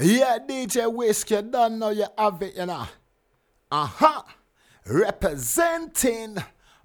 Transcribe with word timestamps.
Yeah, 0.00 0.38
DJ 0.38 0.92
Whisk, 0.92 1.30
you 1.30 1.42
don't 1.42 1.78
know 1.78 1.90
you 1.90 2.06
have 2.16 2.40
it, 2.42 2.56
you 2.56 2.66
know. 2.66 2.86
Uh-huh. 3.70 4.22
Representing 4.86 6.38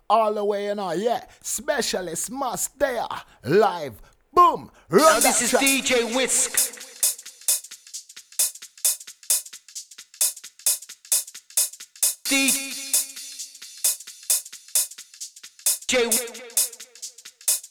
all 0.10 0.34
the 0.34 0.44
way, 0.44 0.66
you 0.66 0.76
know. 0.76 0.92
Yeah, 0.94 1.24
specialist 1.42 2.32
must 2.32 2.78
there. 2.80 3.06
Live. 3.44 4.02
Boom. 4.34 4.72
Run 4.90 5.22
this 5.22 5.44
is 5.44 5.52
track. 5.52 5.62
DJ 5.62 6.16
Whisk. 6.16 6.80
DJ 15.86 16.10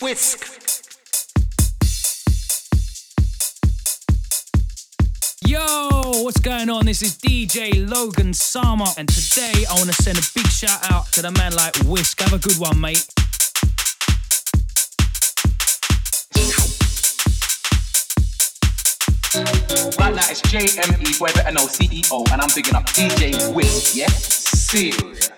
Whisk. 0.00 0.51
Yo, 5.52 6.00
what's 6.24 6.40
going 6.40 6.70
on? 6.70 6.86
This 6.86 7.02
is 7.02 7.18
DJ 7.18 7.86
Logan 7.86 8.32
Sama, 8.32 8.90
and 8.96 9.06
today 9.06 9.66
I 9.70 9.74
want 9.74 9.94
to 9.94 10.02
send 10.02 10.16
a 10.16 10.22
big 10.34 10.46
shout 10.46 10.90
out 10.90 11.04
to 11.12 11.20
the 11.20 11.30
man 11.30 11.54
like 11.54 11.76
Whisk. 11.84 12.22
Have 12.22 12.32
a 12.32 12.38
good 12.38 12.56
one, 12.56 12.80
mate. 12.80 13.06
Right 19.98 20.14
now 20.14 20.24
it's 20.30 20.40
JME, 20.40 21.18
whoever 21.18 21.40
I 21.46 21.50
CEO, 21.66 22.32
and 22.32 22.40
I'm 22.40 22.48
picking 22.48 22.74
up 22.74 22.86
DJ 22.86 23.54
Whisk, 23.54 23.94
yeah? 23.94 24.08
Serious. 24.08 25.28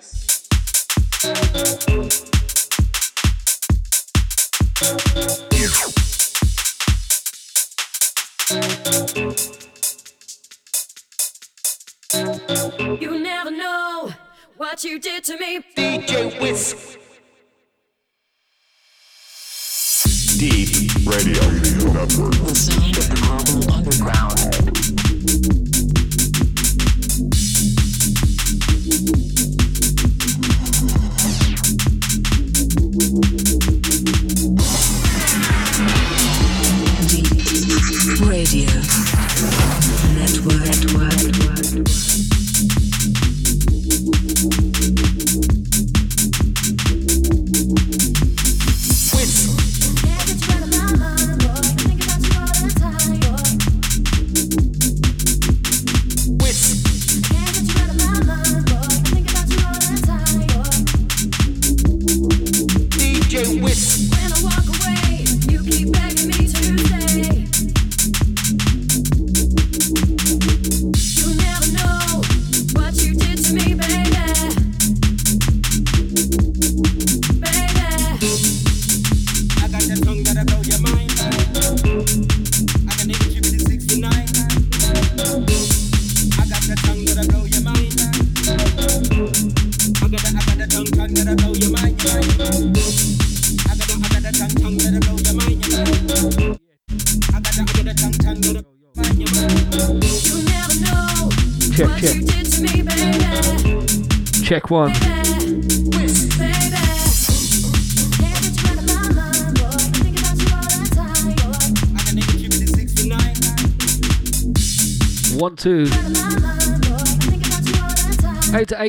What 14.56 14.84
you 14.84 14.98
did 14.98 15.24
to 15.24 15.38
me. 15.38 15.60
DJ 15.76 16.40
Whisk. 16.40 16.98
Deep 20.38 20.92
Radio 21.06 21.42
Network. 21.92 22.32
The 22.32 22.54
sound 22.54 22.96
of 22.98 23.08
the 23.08 23.16
global 23.20 23.72
underground. 23.72 25.13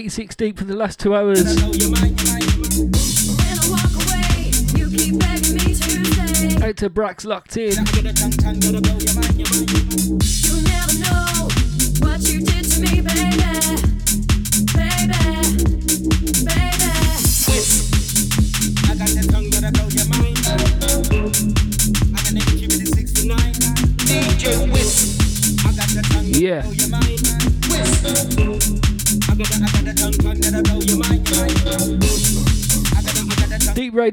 86 0.05 0.35
deep 0.35 0.59
for 0.59 0.66
the 0.66 0.75
last 0.75 0.99
two 0.99 1.16
hours. 1.16 1.39
Eight 6.63 6.77
to 6.77 6.91
Brax 6.91 7.25
locked 7.25 7.57
in. 7.57 7.73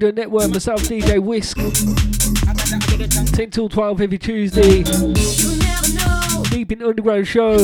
Radio 0.02 0.22
Network, 0.22 0.50
myself 0.50 0.82
DJ 0.82 1.20
Whisk. 1.20 1.58
10 3.36 3.50
till 3.50 3.68
12 3.68 4.00
every 4.00 4.18
Tuesday. 4.18 4.82
Deep 6.50 6.72
in 6.72 6.82
Underground 6.82 7.28
Show. 7.28 7.58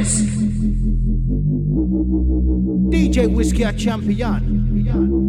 DJ 0.00 0.06
Whisk. 0.06 0.24
DJ 2.90 3.34
Whiskey 3.34 3.62
a 3.64 3.72
champion. 3.72 5.19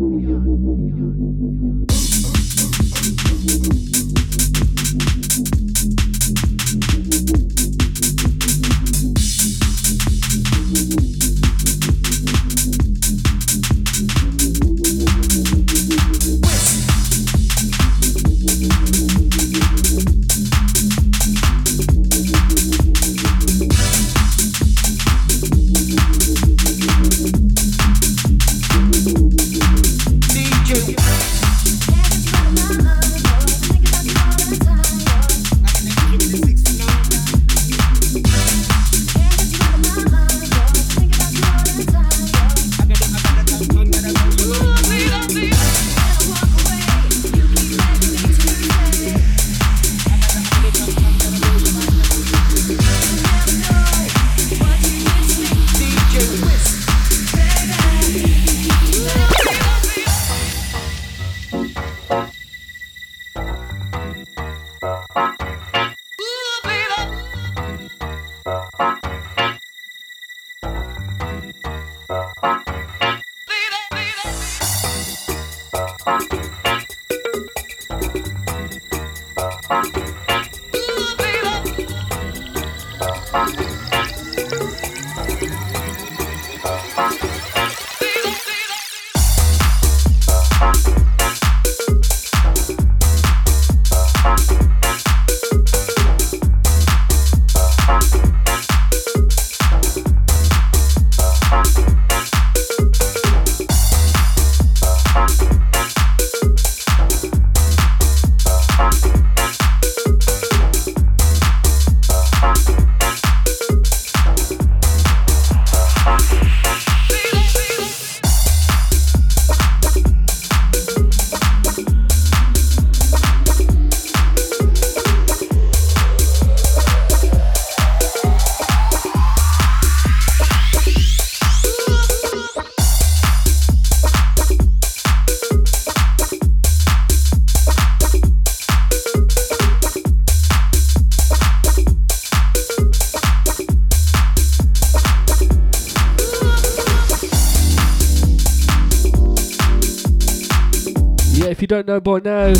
Don't 151.82 151.88
know 151.88 152.00
by 152.00 152.20
now, 152.20 152.54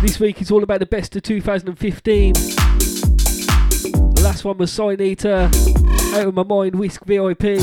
this 0.00 0.18
week 0.18 0.40
is 0.40 0.50
all 0.50 0.62
about 0.62 0.80
the 0.80 0.86
best 0.86 1.14
of 1.16 1.22
2015. 1.22 2.32
The 2.32 4.22
last 4.24 4.42
one 4.44 4.56
was 4.56 4.72
Sign 4.72 5.02
Eater, 5.02 5.50
uh, 5.52 6.16
Out 6.16 6.28
of 6.28 6.34
My 6.34 6.44
Mind, 6.44 6.76
Whisk 6.76 7.04
VIP. 7.04 7.58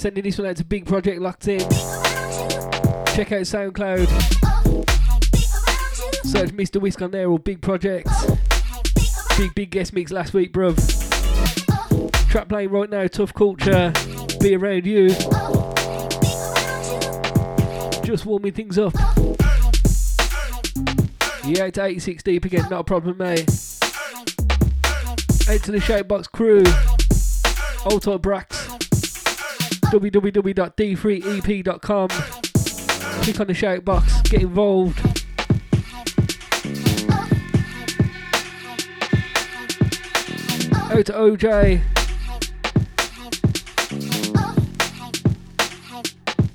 sending 0.04 0.24
this 0.26 0.38
one 0.38 0.46
out 0.46 0.58
to 0.58 0.66
Big 0.66 0.86
Project 0.86 1.22
Locked 1.22 1.48
In. 1.48 1.62
Check 1.62 3.32
out 3.32 3.44
SoundCloud. 3.44 4.06
Search 6.26 6.50
Mr. 6.50 6.82
Whisk 6.82 7.02
on 7.02 7.12
there 7.12 7.30
or 7.30 7.40
Big 7.40 7.62
Project. 7.62 8.10
Big, 9.38 9.56
big 9.56 9.70
guest 9.70 9.94
mix 9.94 10.12
last 10.12 10.34
week, 10.34 10.52
bruv. 10.52 10.76
Trap 12.30 12.50
playing 12.50 12.72
right 12.72 12.90
now, 12.90 13.08
Tough 13.08 13.34
Culture. 13.34 13.94
Be 14.42 14.58
around 14.58 14.86
you. 14.86 15.08
Just 18.04 18.26
warming 18.26 18.52
things 18.52 18.78
up. 18.78 18.94
Yeah, 21.46 21.64
it's 21.64 21.78
86 21.78 22.24
deep 22.24 22.44
again, 22.44 22.68
not 22.70 22.82
a 22.82 22.84
problem, 22.84 23.20
mate. 23.20 23.50
Out 25.48 25.64
to 25.64 25.72
the 25.72 25.80
Shapebox 25.80 26.30
crew. 26.30 26.64
Old 27.90 28.02
Top 28.02 28.22
Brax 28.22 28.63
www.d3ep.com. 29.94 32.10
Click 33.22 33.40
on 33.40 33.46
the 33.46 33.54
shout 33.54 33.86
box, 33.86 34.24
get 34.24 34.42
involved. 34.42 35.00
Out 40.92 41.06
to 41.06 41.14
OJ. 41.14 41.80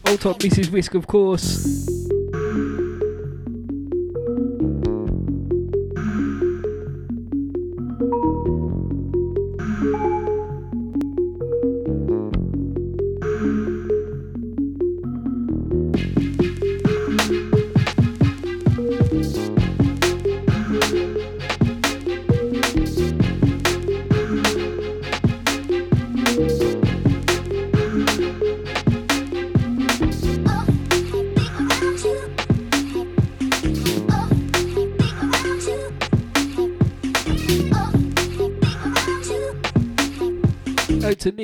All 0.07 0.16
top 0.16 0.40
Mrs. 0.40 0.73
Whisk, 0.73 0.95
of 0.95 1.07
course. 1.07 1.97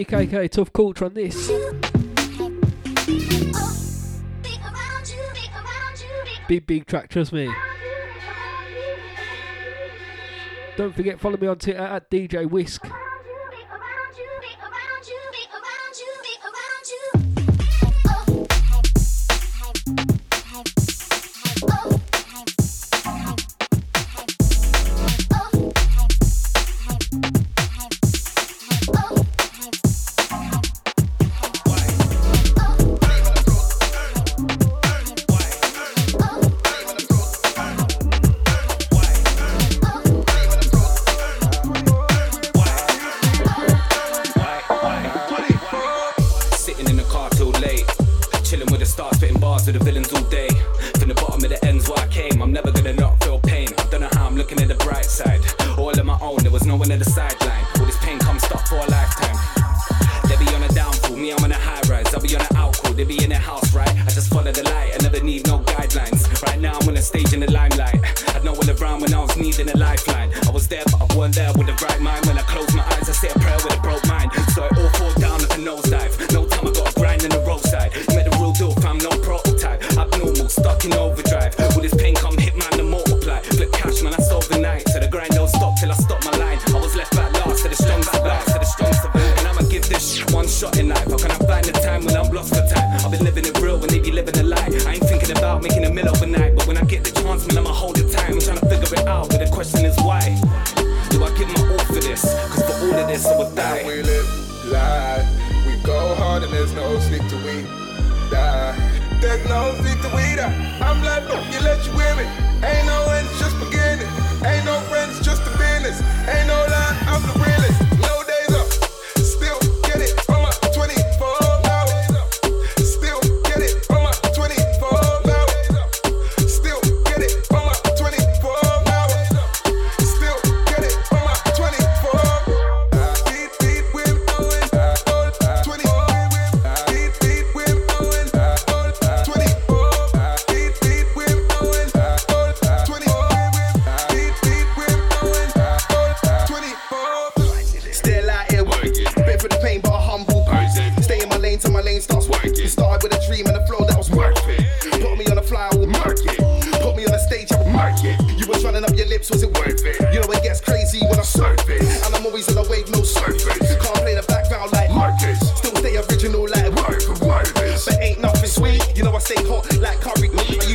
Kk 0.04 0.50
Tough 0.50 0.72
Culture 0.72 1.06
on 1.06 1.14
this. 1.14 1.50
Big, 6.46 6.66
big 6.66 6.86
track, 6.86 7.08
trust 7.08 7.32
me. 7.32 7.50
Don't 10.76 10.94
forget, 10.94 11.20
follow 11.20 11.36
me 11.36 11.46
on 11.46 11.58
Twitter 11.58 11.78
at 11.78 12.10
DJ 12.10 12.48
Whisk. 12.48 12.86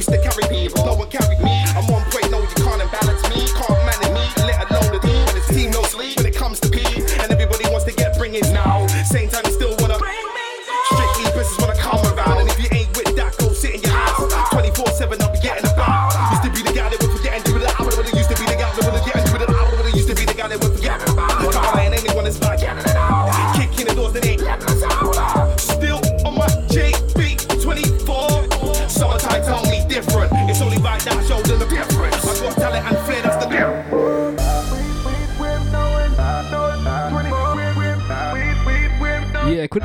the 0.10 0.18
carry 0.18 0.48
people. 0.50 0.86
No 0.86 0.96
one 0.96 1.10
carried 1.10 1.40
me. 1.40 1.49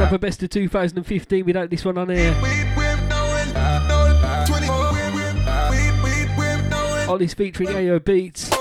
Couldn't 0.04 0.20
best 0.20 0.42
of 0.42 0.50
2015 0.50 1.46
without 1.46 1.70
this 1.70 1.82
one 1.82 1.96
on 1.96 2.10
here. 2.10 2.34
Ollie's 7.08 7.32
featuring 7.32 7.70
AO 7.70 7.98
Beats. 8.00 8.52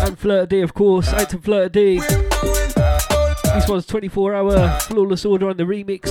And 0.00 0.18
Flirta 0.18 0.48
D, 0.48 0.60
of 0.60 0.74
course. 0.74 1.12
Out 1.12 1.30
to 1.30 1.38
Flirta 1.38 1.70
D. 1.70 2.00
This 3.54 3.68
one's 3.68 3.86
24 3.86 4.34
hour 4.34 4.80
flawless 4.80 5.24
order 5.24 5.48
on 5.48 5.56
the 5.56 5.62
remix. 5.62 6.02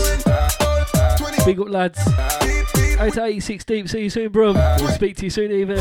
Big 1.45 1.59
up, 1.59 1.69
lads. 1.69 1.99
Out 2.97 3.13
to 3.13 3.25
86 3.25 3.65
Deep. 3.65 3.89
See 3.89 4.03
you 4.03 4.09
soon, 4.09 4.31
bro. 4.31 4.53
We'll 4.53 4.87
speak 4.89 5.17
to 5.17 5.25
you 5.25 5.29
soon, 5.29 5.51
even. 5.51 5.79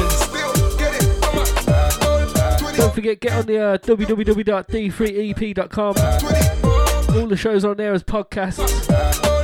Don't 2.76 2.94
forget, 2.94 3.20
get 3.20 3.32
on 3.32 3.46
the 3.46 3.58
uh, 3.58 3.78
www.d3ep.com. 3.78 5.94
All 7.16 7.26
the 7.26 7.36
shows 7.36 7.64
on 7.64 7.76
there 7.76 7.92
as 7.92 8.04
podcasts. 8.04 8.88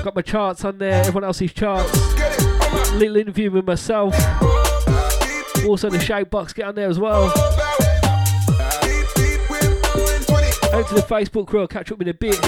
Got 0.04 0.14
my 0.14 0.22
charts 0.22 0.64
on 0.64 0.78
there, 0.78 1.00
everyone 1.00 1.24
else's 1.24 1.52
charts. 1.52 1.92
Little 2.92 3.16
interview 3.16 3.50
with 3.50 3.66
myself. 3.66 4.14
Also 5.66 5.90
the 5.90 5.98
shout 6.00 6.30
box, 6.30 6.52
get 6.52 6.66
on 6.66 6.74
there 6.76 6.88
as 6.88 6.98
well. 6.98 7.24
Out 10.72 10.88
to 10.88 10.94
the 10.94 11.04
Facebook 11.08 11.46
crew, 11.48 11.60
I'll 11.60 11.66
catch 11.66 11.90
up 11.90 12.00
in 12.00 12.08
a 12.08 12.14
bit. 12.14 12.38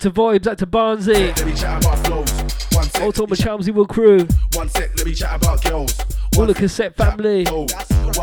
I 0.00 0.02
to 0.04 0.10
vibes, 0.12 0.46
out 0.46 0.56
to 0.56 0.66
Barnsey. 0.66 1.36
Let 1.36 1.44
me 1.44 1.52
chat 1.52 1.84
about 1.84 1.98
flows. 2.06 2.32
One 2.72 2.84
sec, 2.84 3.02
All 3.02 3.12
to 3.12 3.26
my 3.26 3.36
Chelmsy 3.36 3.70
Will 3.70 3.84
crew. 3.84 4.26
one 4.54 4.70
sec, 4.70 4.96
let 4.96 5.04
me 5.04 5.12
chat 5.12 5.36
about 5.36 5.62
girls. 5.62 5.94
All 6.38 6.46
the 6.46 6.54
cassette 6.54 6.96
family. 6.96 7.44
One 7.44 7.68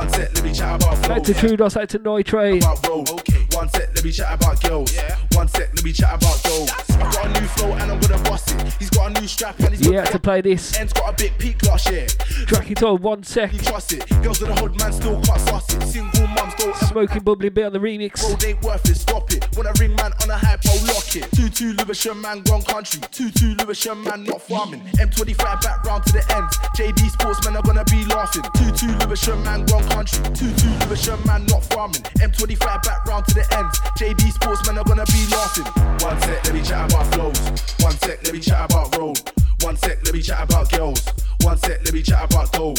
sec, 0.09 0.33
let 0.33 0.43
me 0.43 0.51
chat 0.55 0.81
about 0.83 0.97
flows. 0.97 1.17
Out 1.19 1.23
to 1.25 1.33
Trudos, 1.33 1.79
out 1.79 1.89
to 1.89 1.99
Nitrate. 1.99 2.63
about 2.63 2.87
road. 2.87 3.07
One 3.53 3.69
sec, 3.69 3.89
let 3.93 4.03
me 4.03 4.11
chat 4.11 4.33
about 4.43 4.59
girls. 4.63 4.97
One 5.33 5.47
sec, 5.49 5.69
let 5.75 5.83
me 5.83 5.93
chat 5.93 6.15
about 6.15 6.41
dough. 6.41 6.86
I 6.99 7.11
got 7.11 7.25
a 7.25 7.41
new 7.41 7.47
flow 7.47 7.73
and 7.73 7.91
I'm 7.91 7.99
gonna 7.99 8.21
bust 8.23 8.51
it. 8.51 8.73
He's 8.79 8.89
got 8.89 9.15
a 9.15 9.21
new 9.21 9.27
strap 9.27 9.59
and 9.59 9.69
he's 9.69 9.87
Yeah, 9.87 10.03
got 10.03 10.11
to 10.11 10.19
play 10.19 10.41
this. 10.41 10.77
End's 10.77 10.93
got 10.93 11.13
a 11.13 11.15
big 11.15 11.37
peak 11.37 11.63
last 11.63 11.89
year. 11.91 12.07
Track 12.47 12.71
it 12.71 12.83
on 12.83 13.01
one 13.01 13.23
sec. 13.23 13.53
You 13.53 13.59
trust 13.59 13.93
it. 13.93 14.07
Girls 14.23 14.41
with 14.41 14.49
a 14.49 14.55
hood 14.55 14.77
man 14.79 14.91
still 14.93 15.21
can't 15.21 15.41
suss 15.41 15.73
it. 15.75 15.83
Single 15.83 16.27
mums 16.27 16.53
don't 16.55 16.75
Smoking 16.75 17.23
bubbly 17.23 17.49
bit 17.49 17.65
on 17.65 17.73
the 17.73 17.79
remix. 17.79 18.23
Road 18.23 18.43
ain't 18.43 18.61
worth 18.61 18.89
it, 18.89 18.95
stop 18.95 19.31
it. 19.31 19.45
When 19.55 19.67
I 19.67 19.71
ring 19.79 19.95
man 19.95 20.13
on 20.23 20.29
a 20.29 20.37
hype, 20.37 20.61
I'll 20.65 20.85
lock 20.87 21.15
it. 21.15 21.29
2-2 21.31 21.77
Lewisham 21.79 22.21
man, 22.21 22.41
gone 22.41 22.63
country. 22.63 23.01
2-2 23.01 23.59
Lewisham 23.61 24.03
man, 24.03 24.23
not 24.23 24.41
farming. 24.41 24.81
M25 24.99 25.61
back 25.61 25.83
round 25.83 26.05
to 26.05 26.13
the 26.13 26.23
ends. 26.35 26.57
JD 26.77 27.09
Sportsmen 27.11 27.55
are 27.55 27.63
gonna 27.63 27.85
be 27.85 28.05
laughing. 28.05 28.43
2-2 28.43 29.05
Lewisham 29.05 29.43
man, 29.43 29.65
gone 29.65 29.83
country. 29.89 30.19
2-2 30.33 30.87
Lewisham 30.87 31.19
man, 31.25 31.45
not 31.45 31.63
farming. 31.65 32.01
M25 32.19 32.83
back 32.83 33.05
round 33.05 33.25
to 33.27 33.33
the 33.35 33.45
ends. 33.57 33.79
JD 33.97 34.31
Sportsmen 34.33 34.77
are 34.77 34.83
gonna 34.83 35.05
be 35.05 35.25
laughing. 35.31 35.65
One 36.05 36.19
sec, 36.21 36.43
let 36.45 36.53
me 36.53 36.61
chat 36.61 36.86
about 36.87 37.13
flows. 37.13 37.39
One 37.79 37.97
sec, 37.99 38.23
let 38.23 38.33
me 38.33 38.39
chat 38.39 38.71
about 38.71 38.95
road. 38.97 39.19
One 39.61 39.75
sec, 39.77 40.03
let 40.03 40.13
me 40.13 40.21
chat 40.21 40.43
about 40.43 40.71
girls. 40.71 41.01
One 41.41 41.57
sec, 41.57 41.79
let 41.83 41.93
me 41.93 42.01
chat 42.01 42.31
about 42.31 42.51
dough. 42.51 42.73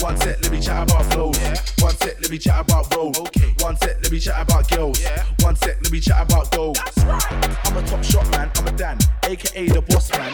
One 0.00 0.16
sec, 0.16 0.42
let 0.42 0.50
me 0.50 0.60
chat 0.60 0.82
about 0.82 1.04
flows. 1.12 1.38
One 1.80 1.96
sec, 1.96 2.20
let 2.20 2.30
me 2.30 2.38
chat 2.38 2.60
about 2.60 2.94
road. 2.94 3.16
One 3.60 3.76
sec, 3.76 3.96
let 4.02 4.10
me 4.10 4.18
chat 4.18 4.42
about 4.42 4.70
girls. 4.70 5.04
One 5.40 5.56
sec, 5.56 5.76
let 5.82 5.92
me 5.92 6.00
chat 6.00 6.22
about 6.22 6.50
dough. 6.50 6.74
I'm 6.96 7.76
a 7.76 7.82
top 7.86 8.02
shot 8.02 8.30
man, 8.30 8.50
I'm 8.56 8.66
a 8.66 8.72
Dan, 8.72 8.98
aka 9.24 9.68
the 9.68 9.82
boss 9.82 10.10
man, 10.12 10.32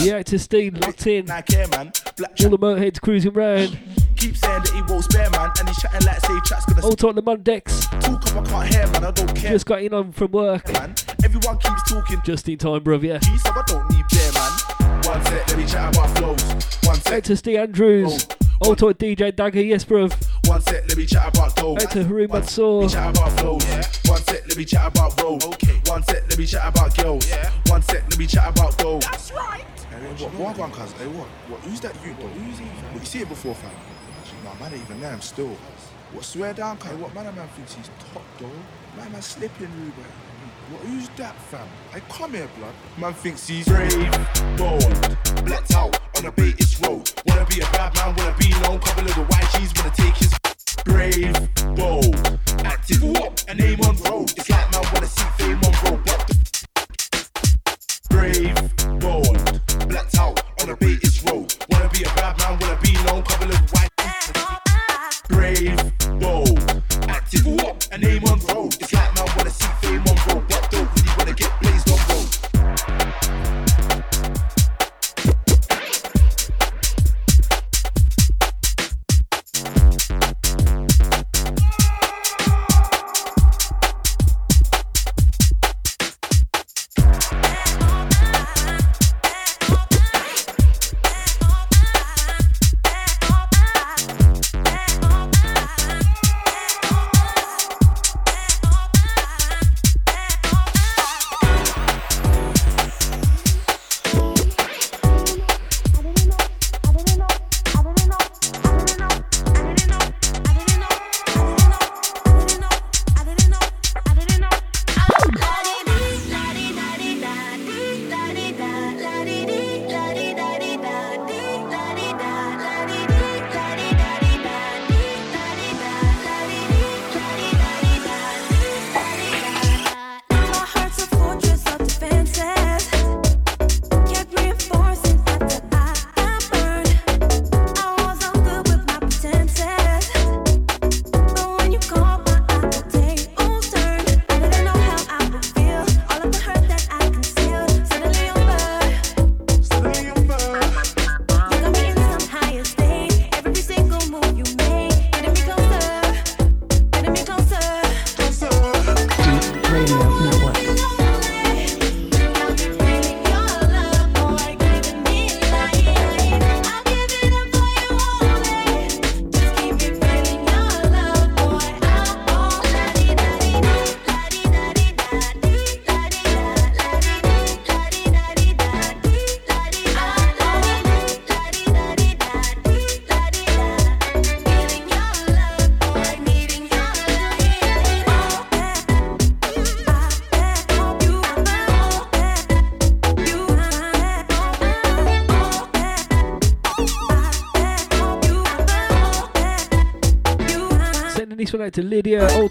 can't 0.00 0.06
get 0.06 0.06
near 0.06 0.12
man. 0.12 0.18
Yeah, 0.18 0.22
to 0.22 0.38
Steve, 0.38 0.78
locked 0.78 1.06
in. 1.06 1.26
Like 1.26 1.52
air 1.54 1.68
man, 1.68 1.92
black 2.16 2.32
All 2.42 2.50
the 2.50 2.58
motorheads 2.58 3.00
cruising 3.00 3.32
round. 3.32 3.78
keep 4.16 4.36
saying 4.36 4.62
that 4.62 4.72
he 4.74 4.82
won't 4.92 5.04
spare 5.04 5.30
man, 5.30 5.50
and 5.58 5.68
he's 5.68 5.78
chatting 5.80 6.06
like 6.06 6.20
say 6.20 6.40
chat's 6.44 6.66
gonna 6.66 6.82
All 6.82 6.92
Tottenham 6.96 7.28
on 7.28 7.42
decks. 7.42 7.86
talk 7.86 8.36
up. 8.36 8.46
I 8.48 8.50
can't 8.50 8.74
hear 8.74 8.86
man, 8.88 9.04
I 9.04 9.10
don't 9.10 9.34
care. 9.36 9.50
Just 9.52 9.66
got 9.66 9.82
in 9.82 9.94
on 9.94 10.12
from 10.12 10.32
work. 10.32 10.72
man. 10.72 10.94
Everyone 11.24 11.58
keeps 11.58 11.90
talking. 11.90 12.20
Just 12.24 12.48
in 12.48 12.58
time, 12.58 12.80
bruv, 12.80 13.02
yeah. 13.02 13.18
Peace, 13.18 13.42
I 13.46 13.62
don't 13.66 13.90
need 13.90 14.04
bear 14.10 14.32
man. 14.32 15.02
One 15.04 15.24
sec, 15.24 15.48
let 15.48 15.56
me 15.56 15.66
chat 15.66 15.96
about 15.96 16.18
flows. 16.18 16.42
One 16.84 16.96
Out 16.96 17.02
sec, 17.04 17.24
to 17.24 17.36
Steve 17.36 17.58
Andrews. 17.58 18.26
Oh. 18.30 18.36
All 18.62 18.76
to 18.76 18.86
DJ 18.86 19.34
Dagger, 19.34 19.62
yes, 19.62 19.84
bruv. 19.86 20.12
one 20.46 20.60
sec, 20.60 20.86
let 20.86 20.96
me 20.98 21.06
chat 21.06 21.34
about 21.34 21.56
dough. 21.56 21.76
Out 21.80 21.90
to 21.92 22.04
Haroon 22.04 22.28
Let 22.28 22.42
me 22.42 22.88
chat 22.88 23.16
about 23.16 23.40
flows. 23.40 23.64
One 24.06 24.22
sec, 24.22 24.46
let 24.48 24.56
me 24.58 24.64
chat 24.66 24.86
about 24.86 25.22
road. 25.22 25.42
One 25.88 26.02
sec, 26.02 26.22
let 26.28 26.38
me 26.38 26.46
chat 26.46 26.68
about 26.68 26.96
girls. 26.96 27.30
One 27.68 27.82
sec, 27.82 28.02
let 28.02 28.18
me 28.18 28.26
chat 28.26 28.50
about 28.50 28.76
dough. 28.76 28.98
That's 28.98 29.32
right. 29.32 29.64
What, 30.00 30.32
what 30.34 30.56
one, 30.56 30.72
cuz? 30.72 30.92
Hey, 30.92 31.06
what? 31.08 31.28
What? 31.48 31.60
Who's 31.60 31.80
that 31.80 31.94
you, 32.04 32.14
though? 32.18 32.28
Who's 32.28 32.58
he? 32.58 32.64
What, 32.64 33.00
you 33.00 33.06
see 33.06 33.18
it 33.20 33.28
before, 33.28 33.54
fam? 33.54 33.70
Nah, 34.44 34.54
man, 34.54 34.72
ain't 34.72 34.82
even 34.82 34.98
there, 34.98 35.12
I'm 35.12 35.20
still. 35.20 35.54
What, 36.12 36.24
swear 36.24 36.54
down, 36.54 36.78
cuz? 36.78 36.92
What, 36.92 37.14
man, 37.14 37.24
man 37.34 37.48
thinks 37.48 37.74
he's 37.74 37.90
top, 38.12 38.22
though? 38.38 38.48
Man, 38.96 39.12
man, 39.12 39.20
slipping, 39.20 39.68
Ruben. 39.68 40.04
What, 40.70 40.82
who's 40.86 41.08
that, 41.16 41.36
fam? 41.36 41.68
Hey, 41.92 42.00
come 42.08 42.32
here, 42.32 42.48
blood. 42.56 42.72
Man 42.96 43.12
thinks 43.12 43.46
he's 43.46 43.66
brave, 43.68 44.10
bold, 44.56 45.18
blacked 45.44 45.74
out 45.74 45.98
on 46.16 46.24
a 46.24 46.32
Baitis 46.32 46.80
road. 46.86 47.12
Wanna 47.26 47.44
be 47.44 47.60
a 47.60 47.64
bad 47.72 47.94
man, 47.96 48.14
wanna 48.16 48.34
be 48.38 48.48
known. 48.62 48.78
Couple 48.80 49.04
of 49.06 49.14
the 49.14 49.24
white 49.24 49.50
cheese, 49.52 49.72
wanna 49.76 49.92
take 49.94 50.16
his 50.16 50.32
brave, 50.84 51.34
bold, 51.76 52.16
active, 52.64 53.02
a 53.48 53.54
name 53.54 53.80
on 53.82 53.96
road. 54.04 54.32
It's 54.36 54.48
like 54.48 54.70
man 54.72 54.82
wanna 54.94 55.06
see 55.06 55.24
fame 55.36 55.58
on 55.58 55.72
road. 55.84 56.00
What 56.06 56.26
the 56.26 56.36
brave, 58.08 59.00
bold, 59.00 59.39
out 60.18 60.42
on 60.62 60.70
a 60.70 60.76
Baitis 60.76 61.24
road. 61.28 61.54
Wanna 61.70 61.88
be 61.90 62.02
a 62.02 62.12
bad 62.14 62.38
man, 62.38 62.58
wanna 62.60 62.78
be 62.82 62.92
known. 63.04 63.22
Couple 63.22 63.50
of 63.50 63.72
white 63.72 63.90
brave, 65.28 65.76
bold, 66.20 66.58
active, 67.08 67.46
a 67.92 67.98
name 67.98 68.24
on 68.24 68.38
road. 68.46 68.74
It's 68.80 68.92
like 68.92 69.09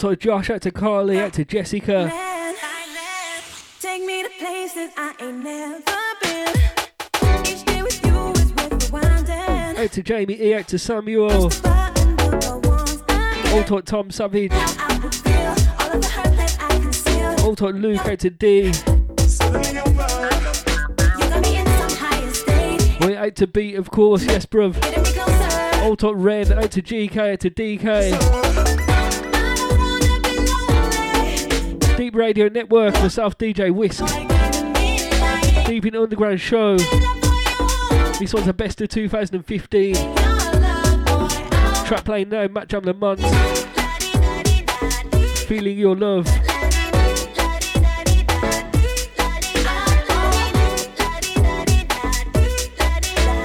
Lydia, 0.02 0.10
also 0.12 0.16
Josh, 0.16 0.50
out 0.50 0.62
to 0.62 0.72
Carly, 0.72 1.20
out 1.20 1.34
to 1.34 1.44
Jessica. 1.44 2.10
Take 3.82 4.06
me 4.06 4.24
to 4.24 4.30
places 4.40 4.92
I 4.96 5.14
ain't 5.20 5.44
never 5.44 5.82
been. 6.22 6.56
Each 7.46 7.66
day 7.66 7.82
with 7.82 8.06
you 8.06 8.32
is 8.32 8.54
worth 8.54 8.92
rewinding. 8.92 9.78
Out 9.78 9.92
to 9.92 10.04
Jamie 10.04 10.42
E, 10.42 10.54
out 10.56 10.68
to 10.70 10.80
Samuel. 10.80 11.52
All 13.52 13.64
talk 13.64 13.84
Tom 13.86 14.10
Savage. 14.10 14.54
All 17.44 17.56
talk 17.56 17.76
Luke, 17.76 18.06
out 18.06 18.20
to 18.20 18.30
D. 18.30 18.72
Wait, 23.02 23.18
out 23.18 23.36
to 23.36 23.48
Beat, 23.48 23.76
of 23.76 23.92
course, 23.92 24.24
yes, 24.24 24.46
bruv. 24.46 24.76
All 25.84 25.96
talk 25.98 26.16
Red, 26.18 26.52
out 26.54 26.72
to 26.72 26.82
GK, 26.82 27.34
out 27.34 27.40
to 27.42 27.50
DK. 27.50 28.59
Deep 32.00 32.16
Radio 32.16 32.48
Network, 32.48 32.94
myself, 32.94 33.38
DJ 33.38 33.72
Whisk. 33.72 34.06
Deep 35.66 35.86
in 35.86 35.98
Underground 35.98 36.40
Show. 36.40 36.78
This 38.18 38.34
one's 38.34 38.46
the 38.46 38.54
best 38.56 38.80
of 38.80 38.88
2015. 38.88 39.96
Track 41.86 42.06
playing 42.06 42.30
now, 42.30 42.48
Matt 42.48 42.70
Jam 42.70 42.84
Lamont. 42.84 43.20
Feeling 45.40 45.78
your 45.78 45.98
love. 45.98 46.26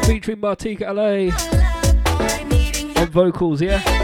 Featuring 0.06 0.38
Martika 0.38 0.94
LA 0.94 1.34
on 3.02 3.08
vocals, 3.08 3.60
yeah? 3.60 4.03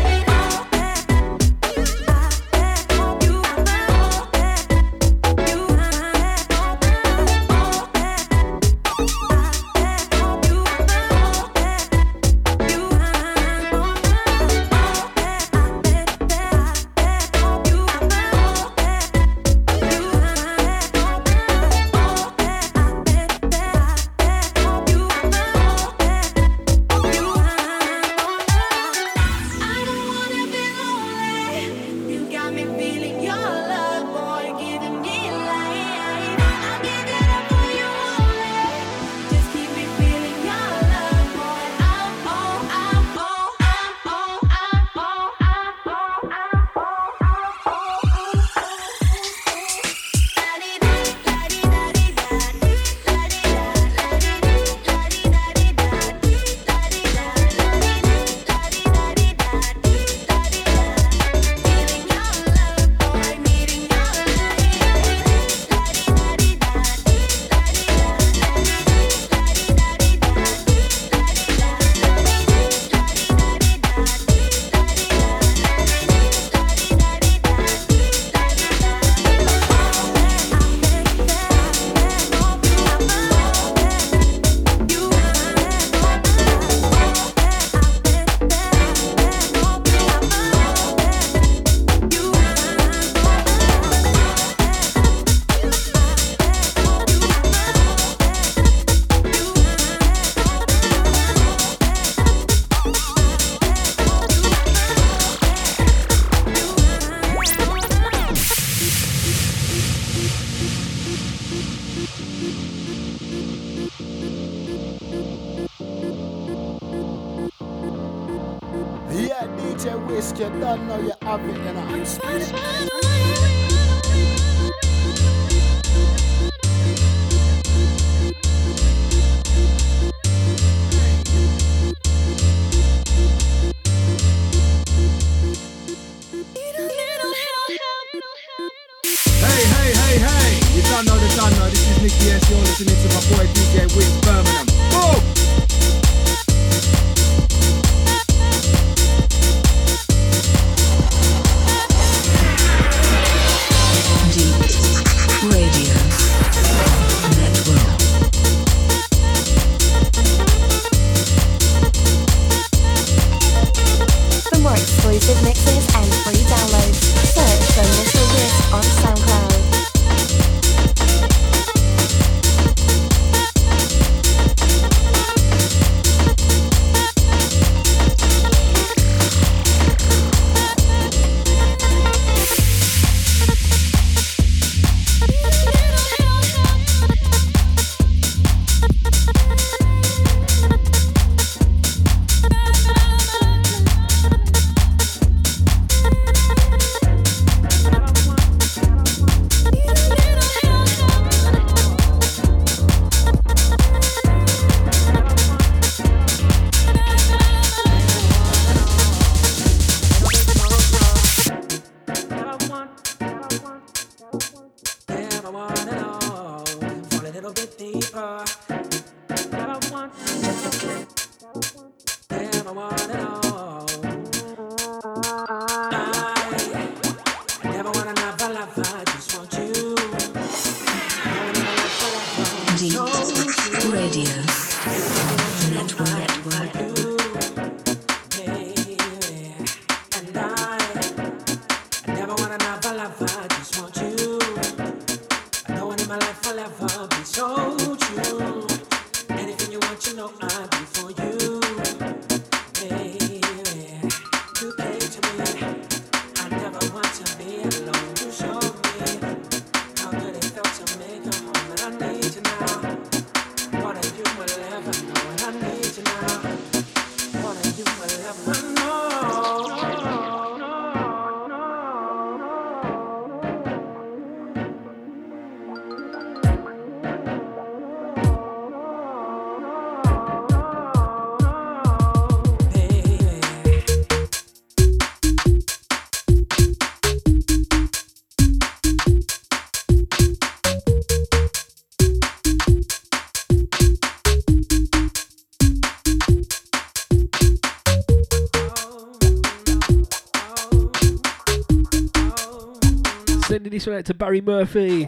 One 303.90 303.98
out 303.98 304.04
to 304.04 304.14
Barry 304.14 304.40
Murphy. 304.40 305.04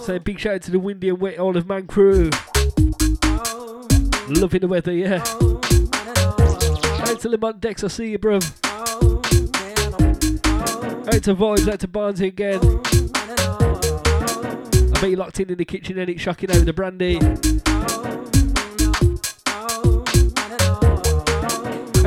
Saying 0.00 0.22
big 0.24 0.38
shout 0.38 0.54
out 0.54 0.62
to 0.62 0.70
the 0.70 0.78
Windy 0.78 1.10
and 1.10 1.20
Wet 1.20 1.38
Isle 1.38 1.58
of 1.58 1.68
Man 1.68 1.86
crew. 1.86 2.30
Loving 4.28 4.60
the 4.60 4.66
weather, 4.66 4.94
yeah. 4.94 5.22
Shout 6.96 7.10
Out 7.10 7.20
to 7.20 7.28
Lamont 7.28 7.60
Dex, 7.60 7.84
I 7.84 7.88
see 7.88 8.12
you, 8.12 8.18
bruv. 8.18 8.42
Out 11.06 11.22
to 11.24 11.34
Vibes, 11.34 11.70
out 11.70 11.80
to 11.80 11.88
Barnesy 11.88 12.28
again. 12.28 12.60
I 14.94 15.00
bet 15.02 15.10
you 15.10 15.16
locked 15.16 15.38
in 15.40 15.50
in 15.50 15.58
the 15.58 15.66
kitchen 15.66 15.98
and 15.98 16.08
it's 16.08 16.22
shocking 16.22 16.50
over 16.50 16.64
the 16.64 16.72
brandy. 16.72 17.16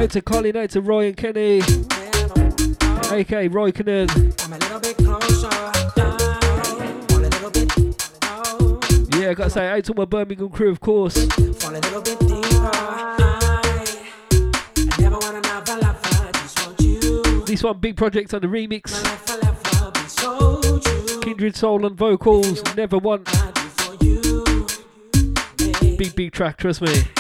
Out 0.02 0.10
to 0.10 0.22
Colin, 0.24 0.58
out 0.58 0.72
to 0.72 0.82
Roy 0.82 1.10
and 1.10 1.16
Kenny. 1.18 1.60
AK 3.12 3.54
Roy 3.54 3.72
Cannon. 3.72 4.08
I 9.30 9.36
gotta 9.36 9.52
say, 9.52 9.68
out 9.68 9.84
to 9.84 9.94
my 9.94 10.06
Birmingham 10.06 10.50
crew, 10.50 10.72
of 10.72 10.80
course. 10.80 11.14
This 17.46 17.64
one, 17.64 17.78
big 17.78 17.96
project 17.96 18.34
on 18.34 18.42
the 18.42 18.48
remix. 18.48 18.90
Kindred 21.22 21.56
Soul 21.56 21.86
and 21.86 21.96
vocals, 21.96 22.64
never 22.76 22.98
one. 22.98 23.24
Big, 25.96 26.16
big 26.16 26.32
track, 26.32 26.58
trust 26.58 26.82
me. 26.82 27.19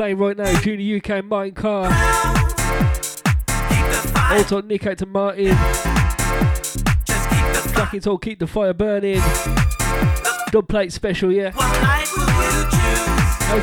Playing 0.00 0.16
right 0.16 0.34
now, 0.34 0.58
Junior 0.62 0.96
UK 0.96 1.22
Martin 1.22 1.52
Carr. 1.52 1.92
Also, 4.32 4.62
Nick 4.62 4.86
out 4.86 4.96
to 4.96 5.04
Martin. 5.04 5.54
Back 7.74 7.92
it's 7.92 8.06
all 8.06 8.16
keep 8.16 8.38
the 8.38 8.46
fire 8.46 8.72
burning. 8.72 9.20
Dub 10.52 10.66
plate 10.66 10.90
special, 10.90 11.30
yeah. 11.30 11.52
Out 11.54 12.06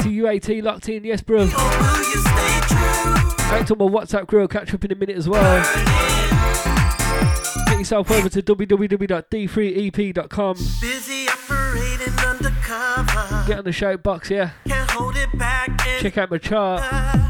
to 0.04 0.10
UAT 0.10 0.62
locked 0.62 0.88
in, 0.90 1.04
yes, 1.04 1.22
bro. 1.22 1.42
Out 1.42 1.50
to 3.66 3.76
my 3.76 3.86
WhatsApp 3.86 4.28
crew, 4.28 4.42
I'll 4.42 4.48
catch 4.48 4.72
up 4.76 4.86
in 4.86 4.92
a 4.92 4.96
minute 4.96 5.18
as 5.18 5.28
well. 5.28 5.64
Get 7.66 7.80
yourself 7.80 8.12
over 8.12 8.30
to 8.30 8.44
www.d3ep.com. 8.44 10.56
Busy 10.82 11.28
operating 11.30 12.14
undercover. 12.20 13.44
Get 13.48 13.58
on 13.58 13.64
the 13.64 13.72
shout 13.72 14.04
box, 14.04 14.30
yeah. 14.30 14.52
Check 16.08 16.20
out 16.20 16.32
my 16.32 16.38
chart. 16.38 17.27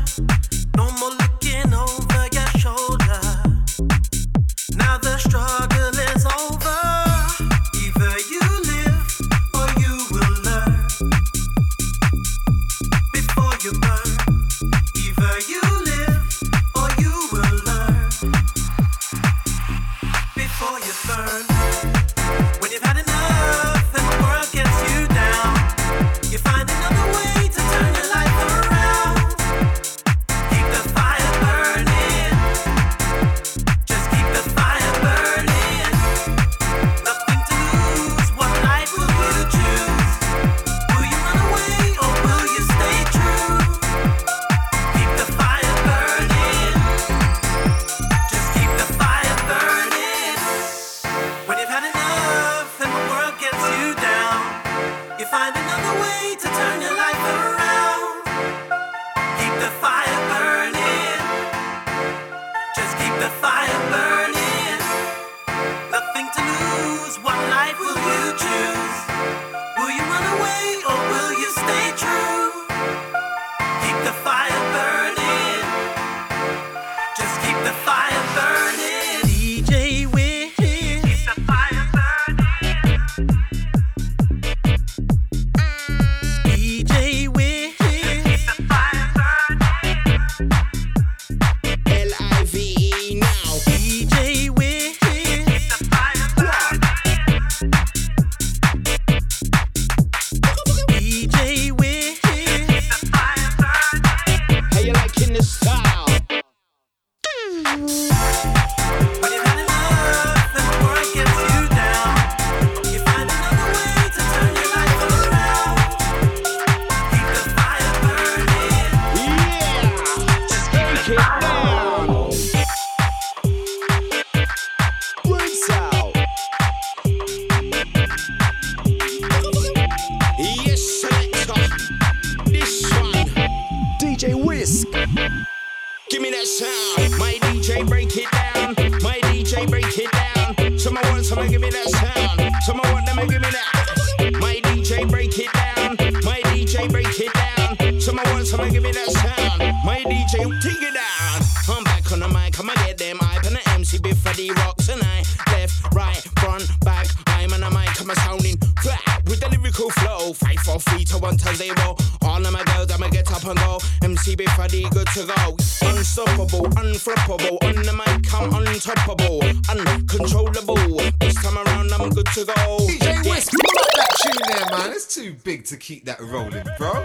To 175.68 175.76
keep 175.76 176.06
that 176.06 176.22
rolling, 176.22 176.64
bro. 176.78 177.04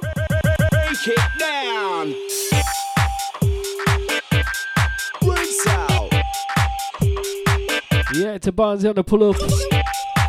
Break 0.70 1.08
it 1.08 1.18
down. 1.36 2.14
Rinse 5.20 5.66
out. 5.66 6.12
Yeah, 8.14 8.38
to 8.38 8.52
Barnsley 8.52 8.88
on 8.88 8.94
the 8.94 9.02
pull 9.02 9.30
up. 9.30 9.36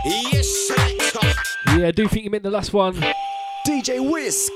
Yes, 0.04 0.48
selector. 0.68 1.28
Yeah, 1.78 1.88
I 1.90 1.92
do 1.92 2.08
think 2.08 2.24
you 2.24 2.32
meant 2.32 2.42
the 2.42 2.50
last 2.50 2.74
one. 2.74 2.96
DJ 3.68 4.00
Whisk. 4.12 4.52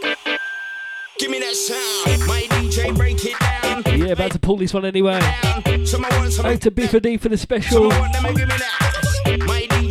Give 1.19 1.29
me 1.29 1.39
that 1.39 1.53
sound. 1.53 2.27
My 2.27 2.47
DJ 2.49 2.95
break 2.97 3.23
it 3.23 3.39
down. 3.39 3.99
Yeah, 3.99 4.13
about 4.13 4.31
to 4.31 4.39
pull 4.39 4.57
this 4.57 4.73
one 4.73 4.85
anyway. 4.85 5.19
Someone 5.85 6.11
want 6.15 6.33
someone. 6.33 6.53
Out 6.55 6.61
to 6.61 6.71
Biffy 6.71 6.99
D 6.99 7.17
for 7.17 7.29
the 7.29 7.37
special. 7.37 7.91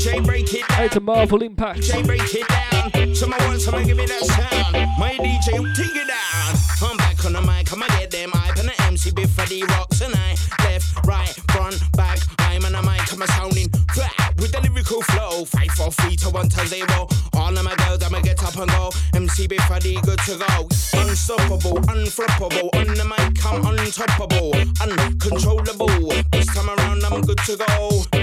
DJ 0.07 0.24
break 0.24 0.54
it 0.54 0.68
down. 0.68 0.82
Out 0.82 0.92
to 0.92 1.00
Marvel 1.00 1.42
Impact. 1.42 1.80
DJ 1.80 2.07
break 2.07 2.22
it 2.32 2.46
down. 2.46 3.14
Someone 3.16 3.42
want 3.42 3.61
someone 3.61 3.84
give 3.84 3.96
me 3.96 4.07
that 4.07 4.22
sound. 4.22 4.72
My 5.00 5.14
DJ 5.14 5.74
take 5.74 5.96
it 5.96 6.07
down. 6.07 6.54
I'm 6.80 6.96
back 6.96 7.24
on 7.24 7.32
the 7.32 7.42
mic. 7.42 7.72
I'ma 7.72 7.88
get 7.98 8.12
them 8.12 8.30
hype 8.32 8.57
and 8.57 8.68
the 8.68 8.82
MC 8.82 9.11
before 9.11 9.46
the 9.46 9.64
rocks 9.64 10.00
and 10.02 10.14
I 10.14 10.36
left, 10.62 11.04
right, 11.07 11.34
front, 11.50 11.82
back. 11.96 12.20
I'm 12.38 12.64
on 12.64 12.72
the 12.72 12.82
mic. 12.82 13.12
I'm 13.12 13.22
a 13.22 13.26
sounding 13.26 13.68
flat 13.90 14.34
with 14.38 14.52
the 14.52 14.61
lyrical 14.61 15.02
flow. 15.02 15.44
Five, 15.44 15.72
four, 15.72 15.90
three 15.90 16.14
to 16.22 16.30
one 16.30 16.50
to 16.50 16.66
zero. 16.68 17.09
All 17.34 17.59
of 17.59 17.64
my 17.64 17.74
girls, 17.74 18.04
I'ma 18.04 18.20
get 18.20 18.40
up 18.44 18.54
and 18.54 18.70
go. 18.70 18.92
MC 19.12 19.48
before 19.48 19.80
the 19.80 19.98
good 20.07 20.20
to 20.30 20.38
go. 20.38 20.68
Unstoppable, 21.02 21.82
unflappable. 21.90 22.70
On 22.78 22.94
the 22.94 23.04
mic, 23.04 23.44
I'm 23.44 23.59
untoppable, 23.74 24.54
uncontrollable. 24.78 26.14
This 26.30 26.46
time 26.54 26.70
around, 26.70 27.02
I'm 27.02 27.22
good 27.22 27.38
to 27.38 27.57
go. 27.57 28.16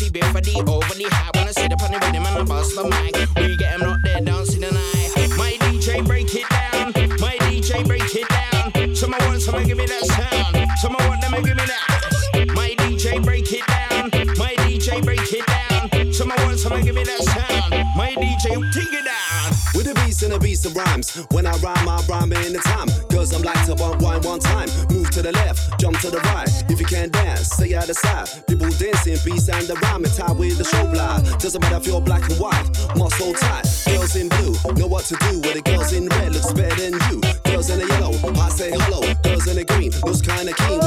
A 0.00 0.04
MC 0.04 0.10
before 0.10 0.40
the 0.40 0.54
overly. 0.66 1.04
When 1.34 1.48
I 1.48 1.52
sit 1.52 1.72
up 1.72 1.82
on 1.82 1.92
the 1.92 1.98
rhythm 1.98 2.24
and 2.26 2.38
I 2.38 2.44
bust 2.44 2.74
the 2.74 2.84
mic, 2.84 3.16
we 3.36 3.56
get 3.56 3.72
him 3.72 3.82
out 3.82 3.98
there 4.02 4.20
dancing 4.20 4.62
tonight. 4.62 5.30
My 5.36 5.52
DJ 5.60 6.04
break 6.06 6.34
it 6.34 6.48
down. 6.48 6.92
My 7.20 7.36
DJ 7.44 7.86
break 7.86 8.14
it 8.14 8.28
down. 8.28 8.94
Someone 8.94 9.20
want 9.26 9.42
someone 9.42 9.66
give 9.66 9.76
me 9.76 9.86
that 9.86 10.04
sound. 10.06 10.56
Someone 10.78 11.06
want 11.08 11.20
them 11.20 11.32
to 11.32 11.42
give 11.42 11.56
me 11.56 11.64
that. 11.66 12.46
My 12.54 12.74
DJ 12.78 13.22
break 13.22 13.52
it 13.52 13.66
down. 13.66 14.10
My 14.38 14.54
DJ 14.64 15.02
break 15.04 15.20
it 15.32 15.44
down. 15.46 16.12
Someone 16.12 16.40
want 16.44 16.58
someone 16.58 16.84
give 16.84 16.94
me 16.94 17.04
that 17.04 17.22
sound. 17.22 17.70
My 17.96 18.14
DJ 18.14 18.72
take 18.72 18.92
it 18.92 19.04
down. 19.04 19.52
With 19.74 19.88
a 19.88 19.94
beast 20.04 20.22
and 20.22 20.32
a 20.32 20.38
beast 20.38 20.66
of 20.66 20.76
rhymes. 20.76 21.14
When 21.30 21.46
I 21.46 21.56
rhyme, 21.58 21.88
I 21.88 22.02
rhyme 22.08 22.32
in 22.32 22.52
the 22.54 22.60
time. 22.60 22.88
Girls, 23.30 23.46
I'm 23.46 23.54
like 23.54 23.66
to 23.66 23.74
bump 23.74 24.02
wine 24.02 24.22
one 24.22 24.40
time. 24.40 24.68
Move 24.90 25.10
to 25.10 25.22
the 25.22 25.32
left, 25.32 25.78
jump 25.78 25.98
to 26.00 26.10
the 26.10 26.18
right. 26.18 26.48
If 26.68 26.80
you 26.80 26.86
can't 26.86 27.12
dance, 27.12 27.50
stay 27.50 27.74
out 27.74 27.86
the 27.86 27.94
side. 27.94 28.28
People 28.46 28.70
dancing, 28.70 29.18
beats 29.24 29.48
and 29.48 29.66
the 29.66 29.74
rhyme. 29.82 30.04
And 30.04 30.12
tie 30.12 30.32
with 30.32 30.58
the 30.58 30.64
show 30.64 30.86
blind. 30.86 31.26
Doesn't 31.38 31.60
matter 31.60 31.76
if 31.76 31.86
you're 31.86 32.00
black 32.00 32.28
and 32.28 32.38
white, 32.38 32.66
muscle 32.96 33.32
tight. 33.34 33.66
Girls 33.86 34.16
in 34.16 34.28
blue, 34.28 34.54
know 34.74 34.86
what 34.86 35.04
to 35.06 35.16
do. 35.16 35.40
With 35.40 35.54
the 35.54 35.62
girls 35.62 35.92
in 35.92 36.08
red, 36.08 36.32
looks 36.32 36.52
better 36.52 36.74
than 36.74 36.94
you. 37.10 37.20
Girls 37.44 37.70
in 37.70 37.78
the 37.80 37.86
yellow, 37.86 38.12
I 38.40 38.48
say 38.48 38.70
hello. 38.70 39.00
Girls 39.22 39.46
in 39.46 39.56
the 39.56 39.64
green, 39.64 39.92
looks 40.04 40.22
kinda 40.22 40.52
keen. 40.54 40.79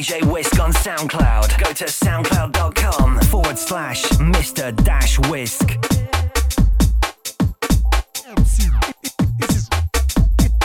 DJ 0.00 0.24
Whisk 0.32 0.58
on 0.58 0.72
SoundCloud. 0.72 1.62
Go 1.62 1.74
to 1.74 1.84
soundcloud.com 1.84 3.20
forward 3.20 3.58
slash 3.58 4.02
Mr. 4.12 4.74
Dash 4.82 5.18
Whisk. 5.28 5.76